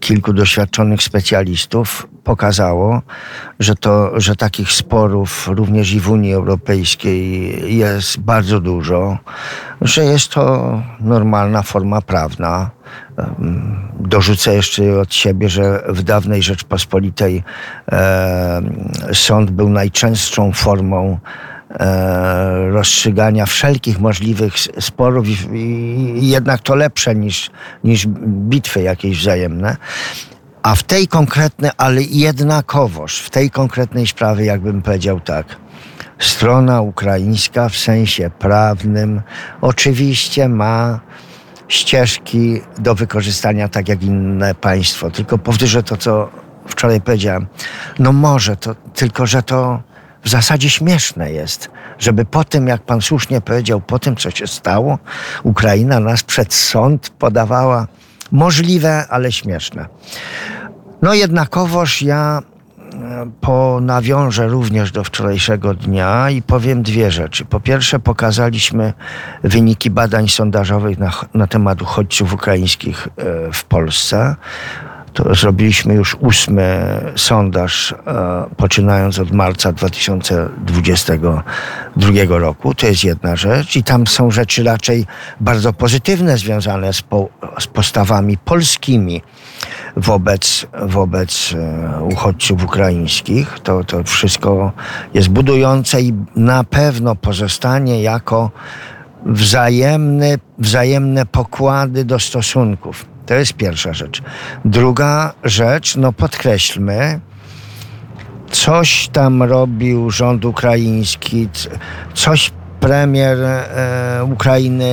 kilku 0.00 0.32
doświadczonych 0.32 1.02
specjalistów 1.02 2.06
pokazało, 2.24 3.02
że, 3.60 3.74
to, 3.74 4.20
że 4.20 4.36
takich 4.36 4.72
sporów 4.72 5.48
również 5.48 5.92
i 5.92 6.00
w 6.00 6.10
Unii 6.10 6.32
Europejskiej 6.32 7.78
jest 7.78 8.18
bardzo 8.18 8.60
dużo, 8.60 9.18
że 9.80 10.04
jest 10.04 10.28
to 10.28 10.82
normalna 11.00 11.62
forma 11.62 12.00
prawna. 12.00 12.70
Dorzucę 14.00 14.54
jeszcze 14.54 15.00
od 15.00 15.14
siebie, 15.14 15.48
że 15.48 15.82
w 15.88 16.02
dawnej 16.02 16.42
Rzeczpospolitej 16.42 17.44
e, 17.92 18.62
sąd 19.12 19.50
był 19.50 19.68
najczęstszą 19.68 20.52
formą 20.52 21.18
e, 21.70 22.70
rozstrzygania 22.70 23.46
wszelkich 23.46 24.00
możliwych 24.00 24.54
sporów 24.80 25.26
i, 25.28 25.56
i, 25.56 26.28
jednak 26.28 26.60
to 26.60 26.74
lepsze 26.74 27.14
niż, 27.14 27.50
niż 27.84 28.06
bitwy 28.26 28.82
jakieś 28.82 29.20
wzajemne. 29.20 29.76
A 30.62 30.74
w 30.74 30.82
tej 30.82 31.08
konkretnej, 31.08 31.70
ale 31.76 32.02
jednakowoż 32.02 33.18
w 33.18 33.30
tej 33.30 33.50
konkretnej 33.50 34.06
sprawie, 34.06 34.44
jakbym 34.44 34.82
powiedział 34.82 35.20
tak, 35.20 35.46
strona 36.18 36.80
ukraińska 36.80 37.68
w 37.68 37.76
sensie 37.76 38.30
prawnym 38.38 39.20
oczywiście 39.60 40.48
ma 40.48 41.00
ścieżki 41.68 42.60
do 42.78 42.94
wykorzystania 42.94 43.68
tak 43.68 43.88
jak 43.88 44.02
inne 44.02 44.54
państwo. 44.54 45.10
Tylko 45.10 45.38
powtórzę 45.38 45.82
to, 45.82 45.96
co 45.96 46.28
wczoraj 46.66 47.00
powiedziałem. 47.00 47.46
No 47.98 48.12
może 48.12 48.56
to, 48.56 48.74
tylko 48.74 49.26
że 49.26 49.42
to 49.42 49.82
w 50.22 50.28
zasadzie 50.28 50.70
śmieszne 50.70 51.32
jest, 51.32 51.70
żeby 51.98 52.24
po 52.24 52.44
tym, 52.44 52.66
jak 52.66 52.82
pan 52.82 53.02
słusznie 53.02 53.40
powiedział, 53.40 53.80
po 53.80 53.98
tym, 53.98 54.16
co 54.16 54.30
się 54.30 54.46
stało, 54.46 54.98
Ukraina 55.42 56.00
nas 56.00 56.22
przed 56.22 56.54
sąd 56.54 57.10
podawała 57.10 57.86
możliwe, 58.32 59.06
ale 59.08 59.32
śmieszne. 59.32 59.86
No 61.02 61.14
jednakowoż 61.14 62.02
ja 62.02 62.42
e, 63.02 63.30
po 63.40 63.78
nawiążę 63.82 64.48
również 64.48 64.92
do 64.92 65.04
wczorajszego 65.04 65.74
dnia 65.74 66.30
i 66.30 66.42
powiem 66.42 66.82
dwie 66.82 67.10
rzeczy. 67.10 67.44
Po 67.44 67.60
pierwsze, 67.60 67.98
pokazaliśmy 67.98 68.92
wyniki 69.44 69.90
badań 69.90 70.28
sondażowych 70.28 70.98
na, 70.98 71.10
na 71.34 71.46
temat 71.46 71.82
uchodźców 71.82 72.34
ukraińskich 72.34 73.08
e, 73.16 73.52
w 73.52 73.64
Polsce. 73.64 74.36
To 75.16 75.34
zrobiliśmy 75.34 75.94
już 75.94 76.16
ósmy 76.20 77.00
sondaż, 77.16 77.92
e, 77.92 77.96
poczynając 78.56 79.18
od 79.18 79.32
marca 79.32 79.72
2022 79.72 82.38
roku. 82.38 82.74
To 82.74 82.86
jest 82.86 83.04
jedna 83.04 83.36
rzecz. 83.36 83.76
I 83.76 83.84
tam 83.84 84.06
są 84.06 84.30
rzeczy 84.30 84.64
raczej 84.64 85.06
bardzo 85.40 85.72
pozytywne, 85.72 86.38
związane 86.38 86.92
z, 86.92 87.02
po, 87.02 87.28
z 87.58 87.66
postawami 87.66 88.38
polskimi 88.38 89.22
wobec, 89.96 90.66
wobec 90.82 91.54
e, 91.54 92.04
uchodźców 92.04 92.64
ukraińskich. 92.64 93.58
To, 93.62 93.84
to 93.84 94.04
wszystko 94.04 94.72
jest 95.14 95.28
budujące 95.28 96.00
i 96.00 96.12
na 96.36 96.64
pewno 96.64 97.14
pozostanie 97.14 98.02
jako 98.02 98.50
wzajemny, 99.26 100.38
wzajemne 100.58 101.26
pokłady 101.26 102.04
do 102.04 102.18
stosunków. 102.18 103.15
To 103.26 103.34
jest 103.34 103.52
pierwsza 103.52 103.92
rzecz. 103.92 104.22
Druga 104.64 105.34
rzecz, 105.44 105.96
no 105.96 106.12
podkreślmy, 106.12 107.20
coś 108.50 109.08
tam 109.08 109.42
robił 109.42 110.10
rząd 110.10 110.44
ukraiński, 110.44 111.48
coś 112.14 112.52
premier 112.80 113.38
e, 113.42 114.24
Ukrainy 114.24 114.86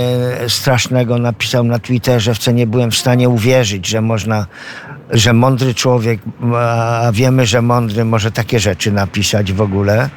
strasznego 0.48 1.18
napisał 1.18 1.63
na 1.63 1.80
Twitterze, 1.80 2.34
w 2.34 2.38
co 2.38 2.52
nie 2.52 2.68
byłem 2.68 2.92
w 2.92 2.98
stanie 2.98 3.30
uwierzyć, 3.30 3.88
że 3.88 4.02
można, 4.02 4.48
że 5.10 5.34
mądry 5.34 5.74
człowiek, 5.74 6.20
a 6.56 7.12
wiemy, 7.13 7.46
że 7.46 7.62
mądry 7.62 8.06
może 8.06 8.32
takie 8.32 8.60
rzeczy 8.60 8.92
napisać 8.92 9.54
w 9.54 9.62
ogóle. 9.62 10.10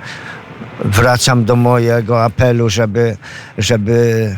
Wracam 0.85 1.45
do 1.45 1.57
mojego 1.57 2.25
apelu, 2.25 2.69
żeby, 2.69 3.17
żeby 3.59 4.37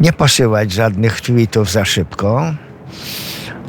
nie 0.00 0.12
posyłać 0.12 0.72
żadnych 0.72 1.20
tweetów 1.20 1.70
za 1.70 1.84
szybko. 1.84 2.54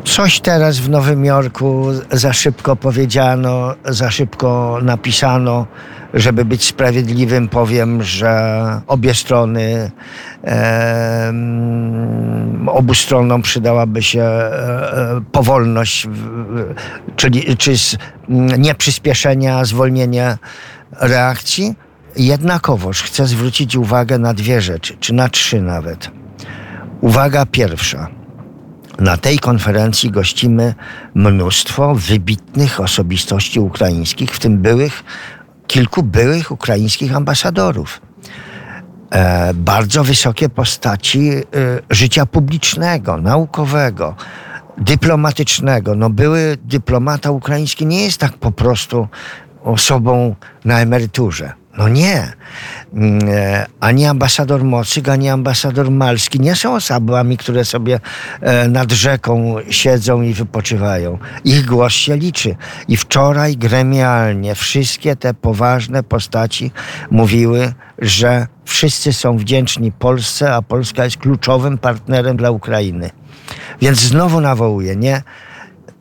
Coś 0.03 0.39
teraz 0.39 0.79
w 0.79 0.89
Nowym 0.89 1.25
Jorku 1.25 1.85
za 2.11 2.33
szybko 2.33 2.75
powiedziano, 2.75 3.75
za 3.85 4.11
szybko 4.11 4.79
napisano. 4.81 5.67
Żeby 6.13 6.45
być 6.45 6.63
sprawiedliwym, 6.63 7.47
powiem, 7.47 8.03
że 8.03 8.81
obie 8.87 9.13
strony, 9.13 9.91
e, 10.43 11.33
obu 12.67 12.93
stronom 12.93 13.41
przydałaby 13.41 14.03
się 14.03 14.21
e, 14.21 15.21
powolność, 15.31 16.07
czyli 17.15 17.57
czy 17.57 17.77
z, 17.77 17.97
nie 18.57 18.75
zwolnienie 19.65 20.37
reakcji. 20.91 21.75
Jednakowoż 22.15 23.03
chcę 23.03 23.27
zwrócić 23.27 23.75
uwagę 23.75 24.19
na 24.19 24.33
dwie 24.33 24.61
rzeczy, 24.61 24.97
czy 24.99 25.13
na 25.13 25.29
trzy 25.29 25.61
nawet. 25.61 26.18
Uwaga 27.01 27.45
pierwsza. 27.45 28.07
Na 28.99 29.17
tej 29.17 29.39
konferencji 29.39 30.11
gościmy 30.11 30.73
mnóstwo 31.13 31.95
wybitnych 31.95 32.79
osobistości 32.79 33.59
ukraińskich, 33.59 34.31
w 34.31 34.39
tym 34.39 34.57
byłych, 34.57 35.03
kilku 35.67 36.03
byłych 36.03 36.51
ukraińskich 36.51 37.15
ambasadorów. 37.15 38.01
E, 39.11 39.53
bardzo 39.53 40.03
wysokie 40.03 40.49
postaci 40.49 41.29
e, 41.29 41.43
życia 41.89 42.25
publicznego, 42.25 43.17
naukowego, 43.17 44.15
dyplomatycznego. 44.77 45.95
No 45.95 46.09
były 46.09 46.57
dyplomata 46.63 47.31
ukraiński 47.31 47.85
nie 47.85 48.03
jest 48.03 48.17
tak 48.17 48.33
po 48.33 48.51
prostu 48.51 49.07
osobą 49.63 50.35
na 50.65 50.79
emeryturze. 50.79 51.58
No 51.77 51.87
nie. 51.89 52.33
Mm, 52.93 53.19
e, 53.29 53.65
ani 53.79 54.05
ambasador 54.05 54.63
Mocyk, 54.63 55.09
ani 55.09 55.29
ambasador 55.29 55.91
Malski 55.91 56.39
nie 56.39 56.55
są 56.55 56.75
osobami, 56.75 57.37
które 57.37 57.65
sobie 57.65 57.99
e, 58.41 58.67
nad 58.67 58.91
rzeką 58.91 59.55
siedzą 59.69 60.21
i 60.21 60.33
wypoczywają. 60.33 61.17
Ich 61.45 61.65
głos 61.65 61.93
się 61.93 62.17
liczy. 62.17 62.55
I 62.87 62.97
wczoraj 62.97 63.57
gremialnie 63.57 64.55
wszystkie 64.55 65.15
te 65.15 65.33
poważne 65.33 66.03
postaci 66.03 66.71
mówiły, 67.11 67.73
że 67.97 68.47
wszyscy 68.65 69.13
są 69.13 69.37
wdzięczni 69.37 69.91
Polsce, 69.91 70.55
a 70.55 70.61
Polska 70.61 71.03
jest 71.03 71.17
kluczowym 71.17 71.77
partnerem 71.77 72.37
dla 72.37 72.51
Ukrainy. 72.51 73.09
Więc 73.81 73.99
znowu 73.99 74.41
nawołuję, 74.41 74.95
nie? 74.95 75.23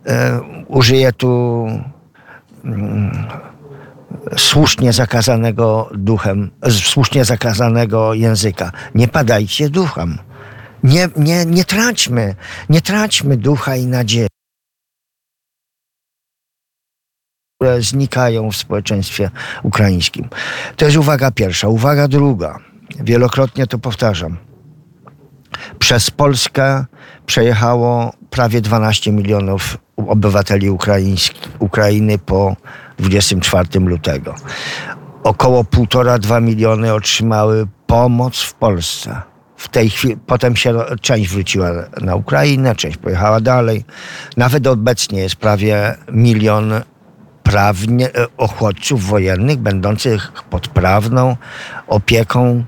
E, 0.06 0.40
użyję 0.68 1.12
tu. 1.12 1.66
Słusznie 4.36 4.92
zakazanego 4.92 5.90
duchem, 5.94 6.50
słusznie 6.70 7.24
zakazanego 7.24 8.14
języka. 8.14 8.72
Nie 8.94 9.08
padajcie 9.08 9.70
duchem. 9.70 10.18
Nie, 10.82 11.08
nie, 11.16 11.46
nie 11.46 11.64
traćmy, 11.64 12.34
nie 12.68 12.80
traćmy 12.80 13.36
ducha 13.36 13.76
i 13.76 13.86
nadziei. 13.86 14.28
które 17.60 17.82
znikają 17.82 18.50
w 18.50 18.56
społeczeństwie 18.56 19.30
ukraińskim. 19.62 20.28
To 20.76 20.84
jest 20.84 20.96
uwaga 20.96 21.30
pierwsza. 21.30 21.68
Uwaga 21.68 22.08
druga. 22.08 22.58
Wielokrotnie 23.00 23.66
to 23.66 23.78
powtarzam. 23.78 24.36
Przez 25.78 26.10
Polskę 26.10 26.84
przejechało 27.26 28.12
prawie 28.30 28.60
12 28.60 29.12
milionów 29.12 29.78
obywateli 29.96 30.70
Ukrainy 31.58 32.18
po 32.18 32.56
24 32.98 33.80
lutego. 33.80 34.34
Około 35.22 35.62
1,5-2 35.62 36.42
miliony 36.42 36.94
otrzymały 36.94 37.66
pomoc 37.86 38.40
w 38.40 38.54
Polsce. 38.54 39.22
W 39.56 39.68
tej 39.68 39.90
chwili, 39.90 40.16
potem 40.26 40.56
się 40.56 40.74
część 41.00 41.30
wróciła 41.30 41.70
na 42.00 42.14
Ukrainę, 42.14 42.74
część 42.74 42.96
pojechała 42.96 43.40
dalej. 43.40 43.84
Nawet 44.36 44.66
obecnie 44.66 45.20
jest 45.20 45.36
prawie 45.36 45.96
milion 46.12 46.72
prawnie, 47.42 48.14
e, 48.14 48.26
uchodźców 48.38 49.06
wojennych 49.06 49.58
będących 49.58 50.32
pod 50.50 50.68
prawną 50.68 51.36
opieką 51.86 52.64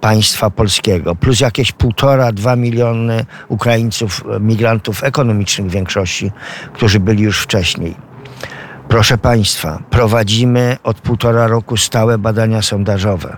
państwa 0.00 0.50
polskiego, 0.50 1.14
plus 1.14 1.40
jakieś 1.40 1.72
półtora, 1.72 2.32
dwa 2.32 2.56
miliony 2.56 3.26
Ukraińców, 3.48 4.24
migrantów 4.40 5.04
ekonomicznych 5.04 5.66
w 5.66 5.70
większości, 5.70 6.32
którzy 6.72 7.00
byli 7.00 7.22
już 7.22 7.38
wcześniej. 7.38 7.94
Proszę 8.88 9.18
Państwa, 9.18 9.82
prowadzimy 9.90 10.76
od 10.82 11.00
półtora 11.00 11.46
roku 11.46 11.76
stałe 11.76 12.18
badania 12.18 12.62
sondażowe. 12.62 13.36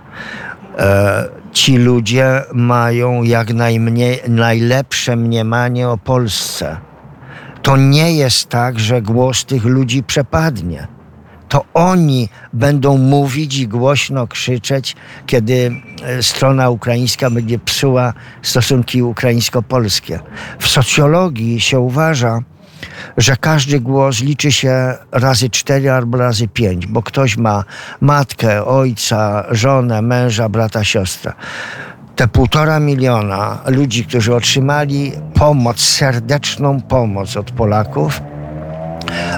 E, 0.77 1.29
ci 1.51 1.77
ludzie 1.77 2.43
mają 2.53 3.23
jak 3.23 3.53
najmniej, 3.53 4.21
najlepsze 4.27 5.15
mniemanie 5.15 5.89
o 5.89 5.97
Polsce. 5.97 6.77
To 7.61 7.77
nie 7.77 8.15
jest 8.15 8.49
tak, 8.49 8.79
że 8.79 9.01
głos 9.01 9.45
tych 9.45 9.65
ludzi 9.65 10.03
przepadnie. 10.03 10.87
to 11.49 11.65
oni 11.73 12.29
będą 12.53 12.97
mówić 12.97 13.57
i 13.57 13.67
głośno 13.67 14.27
krzyczeć, 14.27 14.95
kiedy 15.25 15.71
e, 16.03 16.23
strona 16.23 16.69
ukraińska 16.69 17.29
będzie 17.29 17.59
psuła 17.59 18.13
stosunki 18.41 19.03
ukraińsko-polskie. 19.03 20.19
W 20.59 20.67
socjologii 20.67 21.61
się 21.61 21.79
uważa, 21.79 22.39
że 23.17 23.37
każdy 23.37 23.79
głos 23.79 24.21
liczy 24.21 24.51
się 24.51 24.93
razy 25.11 25.49
cztery 25.49 25.91
albo 25.91 26.17
razy 26.17 26.47
pięć, 26.47 26.87
bo 26.87 27.03
ktoś 27.03 27.37
ma 27.37 27.63
matkę, 28.01 28.65
ojca, 28.65 29.45
żonę, 29.51 30.01
męża, 30.01 30.49
brata, 30.49 30.83
siostrę. 30.83 31.33
Te 32.15 32.27
półtora 32.27 32.79
miliona 32.79 33.59
ludzi, 33.65 34.05
którzy 34.05 34.35
otrzymali 34.35 35.11
pomoc, 35.33 35.79
serdeczną 35.79 36.81
pomoc 36.81 37.37
od 37.37 37.51
Polaków, 37.51 38.21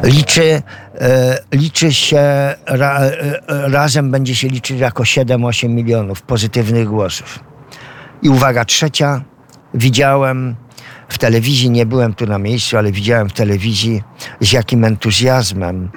liczy, 0.04 0.62
e, 1.02 1.38
liczy 1.52 1.93
się, 1.93 2.21
ra, 2.67 2.99
e, 2.99 3.41
razem 3.47 4.12
będzie 4.12 4.36
się 4.36 4.47
liczyć 4.47 4.80
jako 4.80 5.04
7-8 5.04 5.69
milionów 5.69 6.21
pozytywnych 6.21 6.88
głosów. 6.88 7.39
I 8.21 8.30
uwaga 8.30 8.65
trzecia, 8.65 9.21
widziałem 9.73 10.56
w 11.09 11.17
telewizji, 11.17 11.69
nie 11.69 11.85
byłem 11.85 12.13
tu 12.13 12.25
na 12.25 12.37
miejscu, 12.37 12.77
ale 12.77 12.91
widziałem 12.91 13.29
w 13.29 13.33
telewizji 13.33 14.03
z 14.39 14.51
jakim 14.51 14.85
entuzjazmem, 14.85 15.89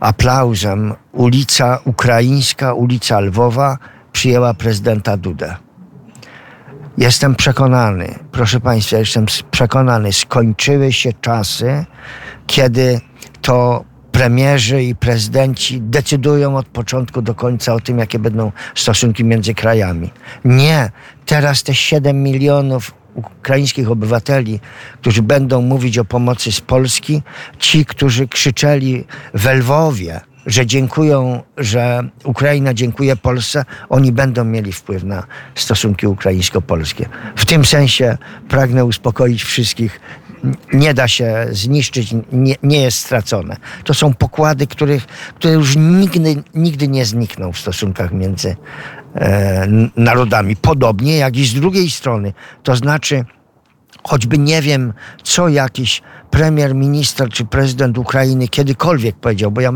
aplauzem 0.00 0.94
ulica 1.12 1.78
ukraińska, 1.84 2.74
ulica 2.74 3.20
Lwowa 3.20 3.78
przyjęła 4.12 4.54
prezydenta 4.54 5.16
Dudę. 5.16 5.56
Jestem 6.98 7.34
przekonany, 7.34 8.18
proszę 8.32 8.60
Państwa, 8.60 8.96
jestem 8.96 9.26
przekonany, 9.50 10.12
skończyły 10.12 10.92
się 10.92 11.12
czasy, 11.20 11.84
kiedy 12.46 13.00
to 13.42 13.84
premierzy 14.12 14.82
i 14.82 14.94
prezydenci 14.94 15.80
decydują 15.80 16.56
od 16.56 16.66
początku 16.66 17.22
do 17.22 17.34
końca 17.34 17.74
o 17.74 17.80
tym, 17.80 17.98
jakie 17.98 18.18
będą 18.18 18.52
stosunki 18.74 19.24
między 19.24 19.54
krajami. 19.54 20.10
Nie, 20.44 20.90
teraz 21.26 21.62
te 21.62 21.74
7 21.74 22.22
milionów 22.22 23.01
ukraińskich 23.14 23.90
obywateli, 23.90 24.60
którzy 25.00 25.22
będą 25.22 25.62
mówić 25.62 25.98
o 25.98 26.04
pomocy 26.04 26.52
z 26.52 26.60
Polski, 26.60 27.22
ci, 27.58 27.86
którzy 27.86 28.28
krzyczeli 28.28 29.04
w 29.34 29.46
Lwowie, 29.46 30.20
że 30.46 30.66
dziękują, 30.66 31.42
że 31.56 32.08
Ukraina 32.24 32.74
dziękuje 32.74 33.16
Polsce, 33.16 33.64
oni 33.88 34.12
będą 34.12 34.44
mieli 34.44 34.72
wpływ 34.72 35.04
na 35.04 35.26
stosunki 35.54 36.06
ukraińsko-polskie. 36.06 37.08
W 37.36 37.44
tym 37.46 37.64
sensie 37.64 38.18
pragnę 38.48 38.84
uspokoić 38.84 39.44
wszystkich. 39.44 40.00
Nie 40.72 40.94
da 40.94 41.08
się 41.08 41.46
zniszczyć, 41.50 42.14
nie, 42.32 42.54
nie 42.62 42.82
jest 42.82 42.98
stracone. 42.98 43.56
To 43.84 43.94
są 43.94 44.14
pokłady, 44.14 44.66
których, 44.66 45.06
które 45.06 45.54
już 45.54 45.76
nigdy, 45.76 46.42
nigdy 46.54 46.88
nie 46.88 47.04
znikną 47.04 47.52
w 47.52 47.58
stosunkach 47.58 48.12
między 48.12 48.56
narodami. 49.96 50.56
Podobnie 50.56 51.16
jak 51.16 51.36
i 51.36 51.46
z 51.46 51.54
drugiej 51.54 51.90
strony. 51.90 52.32
To 52.62 52.76
znaczy, 52.76 53.24
choćby 54.02 54.38
nie 54.38 54.62
wiem, 54.62 54.92
co 55.22 55.48
jakiś 55.48 56.02
premier, 56.30 56.74
minister 56.74 57.28
czy 57.28 57.44
prezydent 57.44 57.98
Ukrainy 57.98 58.48
kiedykolwiek 58.48 59.16
powiedział, 59.16 59.50
bo 59.50 59.60
ja 59.60 59.72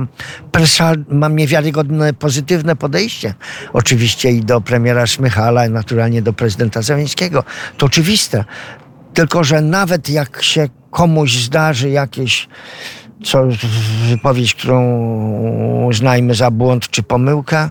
mam 1.09 1.37
niewiarygodne, 1.37 2.12
pozytywne 2.12 2.77
podejście 2.77 3.35
oczywiście 3.72 4.31
i 4.31 4.40
do 4.40 4.61
premiera 4.61 5.07
Szmychala 5.07 5.66
i 5.66 5.70
naturalnie 5.70 6.22
do 6.22 6.33
prezydenta 6.33 6.83
Zeleńskiego. 6.83 7.44
To 7.77 7.87
oczywiste. 7.87 8.44
Tylko, 9.14 9.44
że 9.44 9.61
nawet 9.61 10.09
jak 10.09 10.42
się 10.42 10.68
komuś 10.90 11.37
zdarzy 11.37 11.90
jakieś 11.90 12.49
co, 13.25 13.44
wypowiedź, 14.09 14.55
którą 14.55 14.83
uznajmy 15.87 16.35
za 16.35 16.51
błąd 16.51 16.90
czy 16.90 17.03
pomyłkę, 17.03 17.70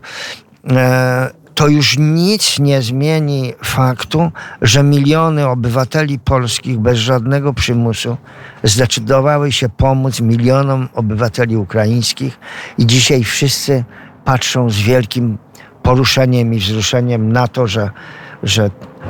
e, 0.71 1.44
to 1.55 1.67
już 1.67 1.97
nic 1.97 2.59
nie 2.59 2.81
zmieni 2.81 3.53
faktu, 3.63 4.31
że 4.61 4.83
miliony 4.83 5.47
obywateli 5.47 6.19
polskich 6.19 6.79
bez 6.79 6.97
żadnego 6.97 7.53
przymusu 7.53 8.17
zdecydowały 8.63 9.51
się 9.51 9.69
pomóc 9.69 10.21
milionom 10.21 10.89
obywateli 10.93 11.57
ukraińskich 11.57 12.39
i 12.77 12.85
dzisiaj 12.85 13.23
wszyscy 13.23 13.83
patrzą 14.25 14.69
z 14.69 14.77
wielkim 14.77 15.37
poruszeniem 15.83 16.53
i 16.53 16.59
wzruszeniem 16.59 17.31
na 17.31 17.47
to, 17.47 17.67
że, 17.67 17.89
że 18.45 18.69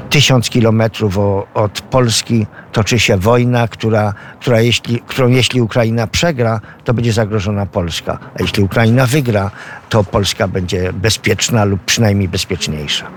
tysiąc 0.09 0.49
kilometrów 0.49 1.17
od 1.53 1.81
Polski 1.81 2.47
toczy 2.71 2.99
się 2.99 3.17
wojna, 3.17 3.67
która, 3.67 4.13
która 4.39 4.61
jeśli, 4.61 4.99
którą 5.07 5.27
jeśli 5.27 5.61
Ukraina 5.61 6.07
przegra, 6.07 6.61
to 6.83 6.93
będzie 6.93 7.13
zagrożona 7.13 7.65
Polska. 7.65 8.19
A 8.39 8.41
jeśli 8.41 8.63
Ukraina 8.63 9.05
wygra, 9.05 9.51
to 9.89 10.03
Polska 10.03 10.47
będzie 10.47 10.93
bezpieczna 10.93 11.65
lub 11.65 11.81
przynajmniej 11.85 12.27
bezpieczniejsza. 12.27 13.07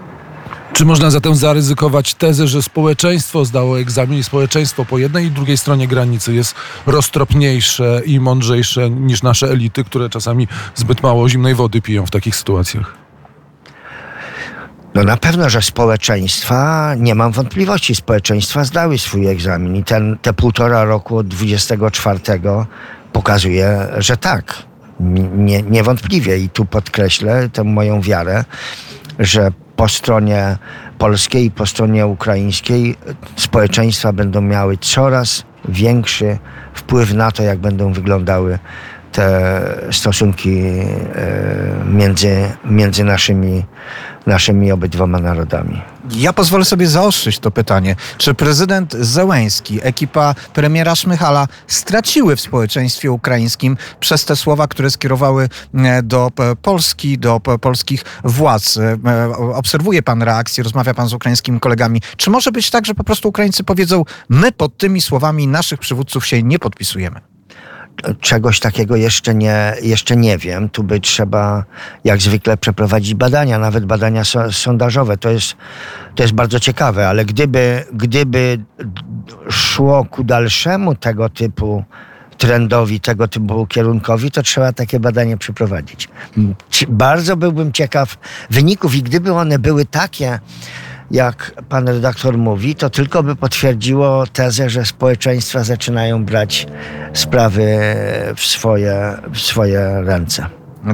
Czy 0.73 0.85
można 0.85 1.11
zatem 1.11 1.35
zaryzykować 1.35 2.15
tezę, 2.15 2.49
że 2.49 2.63
społeczeństwo 2.63 3.45
zdało 3.45 3.81
egzamin 3.81 4.19
i 4.19 4.25
społeczeństwo 4.25 4.85
po 4.85 4.99
jednej 4.99 5.27
i 5.27 5.31
drugiej 5.31 5.59
stronie 5.59 5.89
granicy 5.89 6.35
jest 6.35 6.55
roztropniejsze 6.87 8.03
i 8.05 8.21
mądrzejsze 8.21 8.91
niż 8.91 9.23
nasze 9.23 9.51
elity, 9.51 9.85
które 9.85 10.11
czasami 10.11 10.49
zbyt 10.75 11.03
mało 11.03 11.29
zimnej 11.29 11.55
wody 11.55 11.83
piją 11.83 12.07
w 12.07 12.11
takich 12.11 12.37
sytuacjach? 12.37 13.08
No 14.99 15.05
na 15.05 15.17
pewno, 15.17 15.51
że 15.51 15.63
społeczeństwa, 15.63 16.95
nie 16.97 17.15
mam 17.15 17.33
wątpliwości, 17.33 17.95
społeczeństwa 17.95 18.65
zdały 18.65 18.99
swój 18.99 19.27
egzamin 19.27 19.77
i 19.77 19.85
ten, 19.85 20.19
te 20.23 20.33
półtora 20.33 20.85
roku 20.85 21.17
od 21.17 21.29
24 21.29 22.21
pokazuje, 23.13 23.87
że 23.99 24.17
tak. 24.17 24.55
Nie, 25.37 25.63
niewątpliwie 25.63 26.39
i 26.39 26.49
tu 26.49 26.65
podkreślę 26.65 27.49
tę 27.49 27.65
moją 27.65 28.01
wiarę, 28.01 28.45
że 29.19 29.53
po 29.77 29.89
stronie 29.89 30.57
polskiej 30.99 31.45
i 31.45 31.51
po 31.51 31.67
stronie 31.67 32.07
ukraińskiej 32.07 32.97
społeczeństwa 33.37 34.13
będą 34.13 34.41
miały 34.41 34.77
coraz 34.77 35.45
większy 35.69 36.39
wpływ 36.75 37.15
na 37.15 37.31
to, 37.31 37.43
jak 37.43 37.59
będą 37.59 37.93
wyglądały 37.93 38.59
te 39.13 39.61
stosunki 39.91 40.59
e, 40.59 41.85
między, 41.85 42.51
między 42.65 43.05
naszymi, 43.05 43.65
naszymi 44.29 44.73
obydwoma 44.73 45.19
narodami. 45.19 45.83
Ja 46.11 46.33
pozwolę 46.33 46.65
sobie 46.65 46.87
zaostrzyć 46.87 47.39
to 47.39 47.51
pytanie. 47.51 47.97
Czy 48.19 48.35
prezydent 48.35 48.93
Zełęński, 48.93 49.79
ekipa 49.83 50.35
premiera 50.55 50.95
Szmychala 50.95 51.49
straciły 51.67 52.37
w 52.37 52.41
społeczeństwie 52.41 53.13
ukraińskim 53.13 53.77
przez 54.01 54.25
te 54.25 54.37
słowa, 54.37 54.69
które 54.69 54.91
skierowały 54.91 55.49
e, 55.75 56.03
do 56.03 56.31
Polski, 56.63 57.19
do 57.19 57.41
polskich 57.41 58.05
władz? 58.25 58.77
E, 58.77 59.37
obserwuje 59.55 60.03
pan 60.03 60.23
reakcję, 60.23 60.65
rozmawia 60.65 60.95
pan 60.95 61.09
z 61.09 61.15
ukraińskimi 61.15 61.61
kolegami. 61.61 62.03
Czy 62.17 62.31
może 62.31 62.53
być 62.53 62.71
tak, 62.71 62.87
że 62.87 62.95
po 62.95 63.05
prostu 63.05 63.29
Ukraińcy 63.29 63.65
powiedzą, 63.65 64.05
my 64.29 64.53
pod 64.53 64.77
tymi 64.77 65.01
słowami 65.01 65.47
naszych 65.47 65.81
przywódców 65.81 66.27
się 66.27 66.43
nie 66.43 66.59
podpisujemy? 66.59 67.38
Czegoś 68.21 68.61
takiego 68.61 68.97
jeszcze 68.97 69.35
nie, 69.35 69.75
jeszcze 69.83 70.17
nie 70.17 70.39
wiem. 70.39 70.69
Tu 70.69 70.83
by 70.83 71.01
trzeba 71.01 71.65
jak 72.05 72.21
zwykle 72.21 72.57
przeprowadzić 72.57 73.15
badania, 73.15 73.59
nawet 73.59 73.85
badania 73.87 74.23
sondażowe. 74.51 75.17
To 75.17 75.31
jest, 75.31 75.57
to 76.15 76.23
jest 76.23 76.35
bardzo 76.35 76.61
ciekawe, 76.61 77.09
ale 77.09 77.25
gdyby, 77.25 77.85
gdyby 77.93 78.59
szło 79.51 80.05
ku 80.05 80.25
dalszemu 80.25 80.95
tego 80.95 81.29
typu 81.29 81.85
trendowi, 82.39 83.01
tego 83.01 83.29
typu 83.29 83.67
kierunkowi, 83.67 84.31
to 84.31 84.43
trzeba 84.43 84.73
takie 84.73 85.01
badanie 85.01 85.37
przeprowadzić. 85.37 86.09
Bardzo 86.89 87.37
byłbym 87.37 87.73
ciekaw 87.73 88.17
wyników 88.51 88.95
i 88.95 89.03
gdyby 89.03 89.33
one 89.33 89.59
były 89.59 89.85
takie, 89.85 90.39
jak 91.11 91.53
pan 91.69 91.89
redaktor 91.89 92.39
mówi, 92.39 92.75
to 92.75 92.91
tylko 92.91 93.23
by 93.23 93.37
potwierdziło 93.37 94.27
tezę, 94.27 94.71
że 94.71 94.85
społeczeństwa 94.85 95.65
zaczynają 95.65 96.25
brać 96.25 96.67
sprawy 97.13 97.95
w 98.37 98.41
swoje, 98.41 99.19
w 99.35 99.41
swoje 99.41 100.03
ręce. 100.03 100.47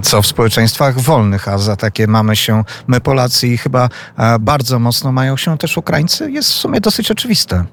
Co 0.02 0.22
w 0.22 0.26
społeczeństwach 0.26 1.00
wolnych, 1.00 1.48
a 1.48 1.58
za 1.58 1.76
takie 1.76 2.06
mamy 2.06 2.36
się 2.36 2.64
my 2.86 3.00
Polacy 3.00 3.48
i 3.48 3.58
chyba 3.58 3.88
e, 4.18 4.38
bardzo 4.38 4.78
mocno 4.78 5.12
mają 5.12 5.36
się 5.36 5.58
też 5.58 5.76
Ukraińcy, 5.76 6.30
jest 6.30 6.50
w 6.50 6.54
sumie 6.54 6.80
dosyć 6.80 7.10
oczywiste. 7.10 7.64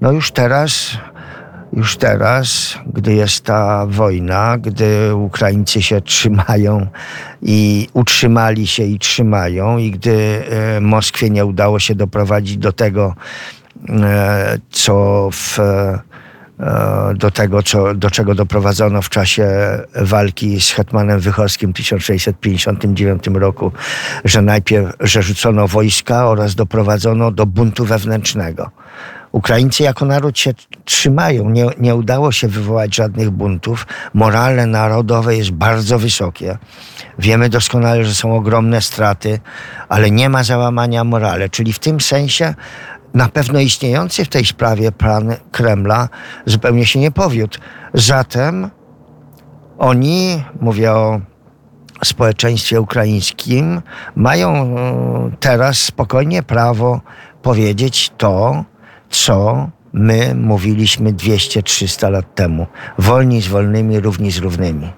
No 0.00 0.12
już 0.12 0.30
teraz 0.30 0.86
już 1.76 1.96
teraz, 1.96 2.78
gdy 2.86 3.14
jest 3.14 3.44
ta 3.44 3.86
wojna, 3.86 4.58
gdy 4.58 5.14
Ukraińcy 5.14 5.82
się 5.82 6.00
trzymają 6.00 6.86
i 7.42 7.88
utrzymali 7.92 8.66
się 8.66 8.82
i 8.82 8.98
trzymają, 8.98 9.78
i 9.78 9.90
gdy 9.90 10.44
e, 10.50 10.80
Moskwie 10.80 11.30
nie 11.30 11.44
udało 11.44 11.78
się 11.78 11.94
doprowadzić 11.94 12.56
do 12.56 12.72
tego, 12.72 13.14
e, 13.88 14.58
co 14.70 15.28
w, 15.32 15.58
e, 15.58 15.98
do 17.14 17.30
tego, 17.30 17.62
co, 17.62 17.94
do 17.94 18.10
czego 18.10 18.34
doprowadzono 18.34 19.02
w 19.02 19.08
czasie 19.08 19.48
walki 19.94 20.60
z 20.60 20.70
Hetmanem 20.70 21.20
Wychowskim 21.20 21.72
w 21.72 21.76
1659 21.76 23.26
roku, 23.34 23.72
że 24.24 24.42
najpierw 24.42 24.92
że 25.00 25.22
rzucono 25.22 25.68
wojska 25.68 26.28
oraz 26.28 26.54
doprowadzono 26.54 27.30
do 27.30 27.46
buntu 27.46 27.84
wewnętrznego 27.84 28.70
Ukraińcy 29.34 29.82
jako 29.82 30.04
naród 30.04 30.38
się 30.38 30.50
trzymają. 30.84 31.50
Nie, 31.50 31.66
nie 31.78 31.94
udało 31.94 32.32
się 32.32 32.48
wywołać 32.48 32.94
żadnych 32.94 33.30
buntów. 33.30 33.86
Morale 34.14 34.66
narodowe 34.66 35.36
jest 35.36 35.50
bardzo 35.50 35.98
wysokie. 35.98 36.58
Wiemy 37.18 37.48
doskonale, 37.48 38.04
że 38.04 38.14
są 38.14 38.36
ogromne 38.36 38.80
straty, 38.80 39.40
ale 39.88 40.10
nie 40.10 40.28
ma 40.28 40.42
załamania 40.42 41.04
morale. 41.04 41.48
Czyli 41.48 41.72
w 41.72 41.78
tym 41.78 42.00
sensie 42.00 42.54
na 43.14 43.28
pewno 43.28 43.60
istniejący 43.60 44.24
w 44.24 44.28
tej 44.28 44.44
sprawie 44.44 44.92
plan 44.92 45.34
Kremla 45.50 46.08
zupełnie 46.46 46.86
się 46.86 47.00
nie 47.00 47.10
powiódł. 47.10 47.58
Zatem 47.94 48.70
oni, 49.78 50.44
mówię 50.60 50.92
o 50.92 51.20
społeczeństwie 52.04 52.80
ukraińskim, 52.80 53.82
mają 54.16 54.54
e, 54.54 55.30
teraz 55.40 55.78
spokojnie 55.78 56.42
prawo 56.42 57.00
powiedzieć 57.42 58.12
to, 58.18 58.64
co 59.14 59.68
my 59.92 60.34
mówiliśmy 60.34 61.12
200-300 61.12 62.10
lat 62.10 62.34
temu. 62.34 62.66
Wolni 62.98 63.42
z 63.42 63.48
wolnymi, 63.48 64.00
równi 64.00 64.30
z 64.30 64.38
równymi. 64.38 64.88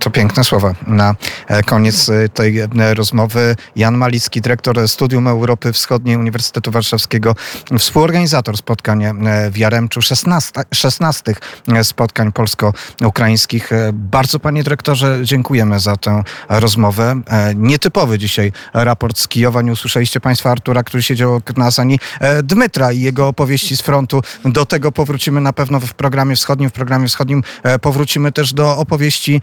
To 0.00 0.10
piękne 0.10 0.44
słowa 0.44 0.74
na 0.86 1.14
e, 1.46 1.62
koniec 1.62 2.08
e, 2.08 2.28
tej 2.28 2.58
e, 2.58 2.68
rozmowy. 2.94 3.56
Jan 3.76 3.96
Malicki, 3.96 4.40
dyrektor 4.40 4.88
Studium 4.88 5.28
Europy 5.28 5.72
Wschodniej 5.72 6.16
Uniwersytetu 6.16 6.70
Warszawskiego, 6.70 7.34
współorganizator 7.78 8.56
spotkań 8.56 9.04
w 9.50 9.56
Jaremczu, 9.56 10.02
16, 10.02 10.60
16 10.74 11.34
spotkań 11.82 12.32
polsko-ukraińskich. 12.32 13.70
Bardzo 13.92 14.40
panie 14.40 14.62
dyrektorze 14.62 15.18
dziękujemy 15.22 15.80
za 15.80 15.96
tę 15.96 16.22
rozmowę. 16.48 17.20
Nietypowy 17.54 18.18
dzisiaj 18.18 18.52
raport 18.74 19.18
z 19.18 19.28
Kijowa. 19.28 19.62
Nie 19.62 19.72
usłyszeliście 19.72 20.20
państwa 20.20 20.50
Artura, 20.50 20.82
który 20.82 21.02
siedział 21.02 21.40
na 21.56 21.70
sani 21.70 21.98
Dmytra 22.42 22.92
i 22.92 23.00
jego 23.00 23.28
opowieści 23.28 23.76
z 23.76 23.80
frontu. 23.80 24.22
Do 24.44 24.66
tego 24.66 24.92
powrócimy 24.92 25.40
na 25.40 25.52
pewno 25.52 25.80
w 25.80 25.94
programie 25.94 26.36
wschodnim. 26.36 26.70
W 26.70 26.72
programie 26.72 27.08
wschodnim 27.08 27.42
powrócimy 27.80 28.32
też 28.32 28.54
do 28.54 28.76
opowieści 28.76 29.40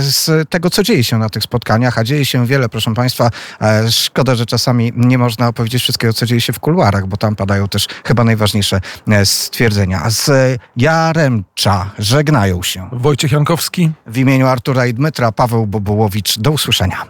z 0.00 0.48
tego, 0.48 0.70
co 0.70 0.82
dzieje 0.82 1.04
się 1.04 1.18
na 1.18 1.28
tych 1.28 1.42
spotkaniach, 1.42 1.98
a 1.98 2.04
dzieje 2.04 2.24
się 2.24 2.46
wiele, 2.46 2.68
proszę 2.68 2.94
Państwa. 2.94 3.30
E, 3.60 3.90
szkoda, 3.90 4.34
że 4.34 4.46
czasami 4.46 4.92
nie 4.96 5.18
można 5.18 5.48
opowiedzieć 5.48 5.82
wszystkiego, 5.82 6.12
co 6.12 6.26
dzieje 6.26 6.40
się 6.40 6.52
w 6.52 6.60
kuluarach, 6.60 7.06
bo 7.06 7.16
tam 7.16 7.36
padają 7.36 7.68
też 7.68 7.86
chyba 8.04 8.24
najważniejsze 8.24 8.80
e, 9.08 9.26
stwierdzenia. 9.26 10.10
Z 10.10 10.30
Jaremcza 10.76 11.90
żegnają 11.98 12.62
się. 12.62 12.88
Wojciech 12.92 13.32
Jankowski. 13.32 13.90
W 14.06 14.18
imieniu 14.18 14.46
Artura 14.46 14.86
i 14.86 14.94
Dmytra, 14.94 15.32
Paweł 15.32 15.66
Bobułowicz. 15.66 16.38
Do 16.38 16.50
usłyszenia. 16.50 17.04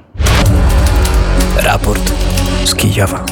Raport 1.57 2.13
z 2.65 2.75
Kijowa. 2.75 3.25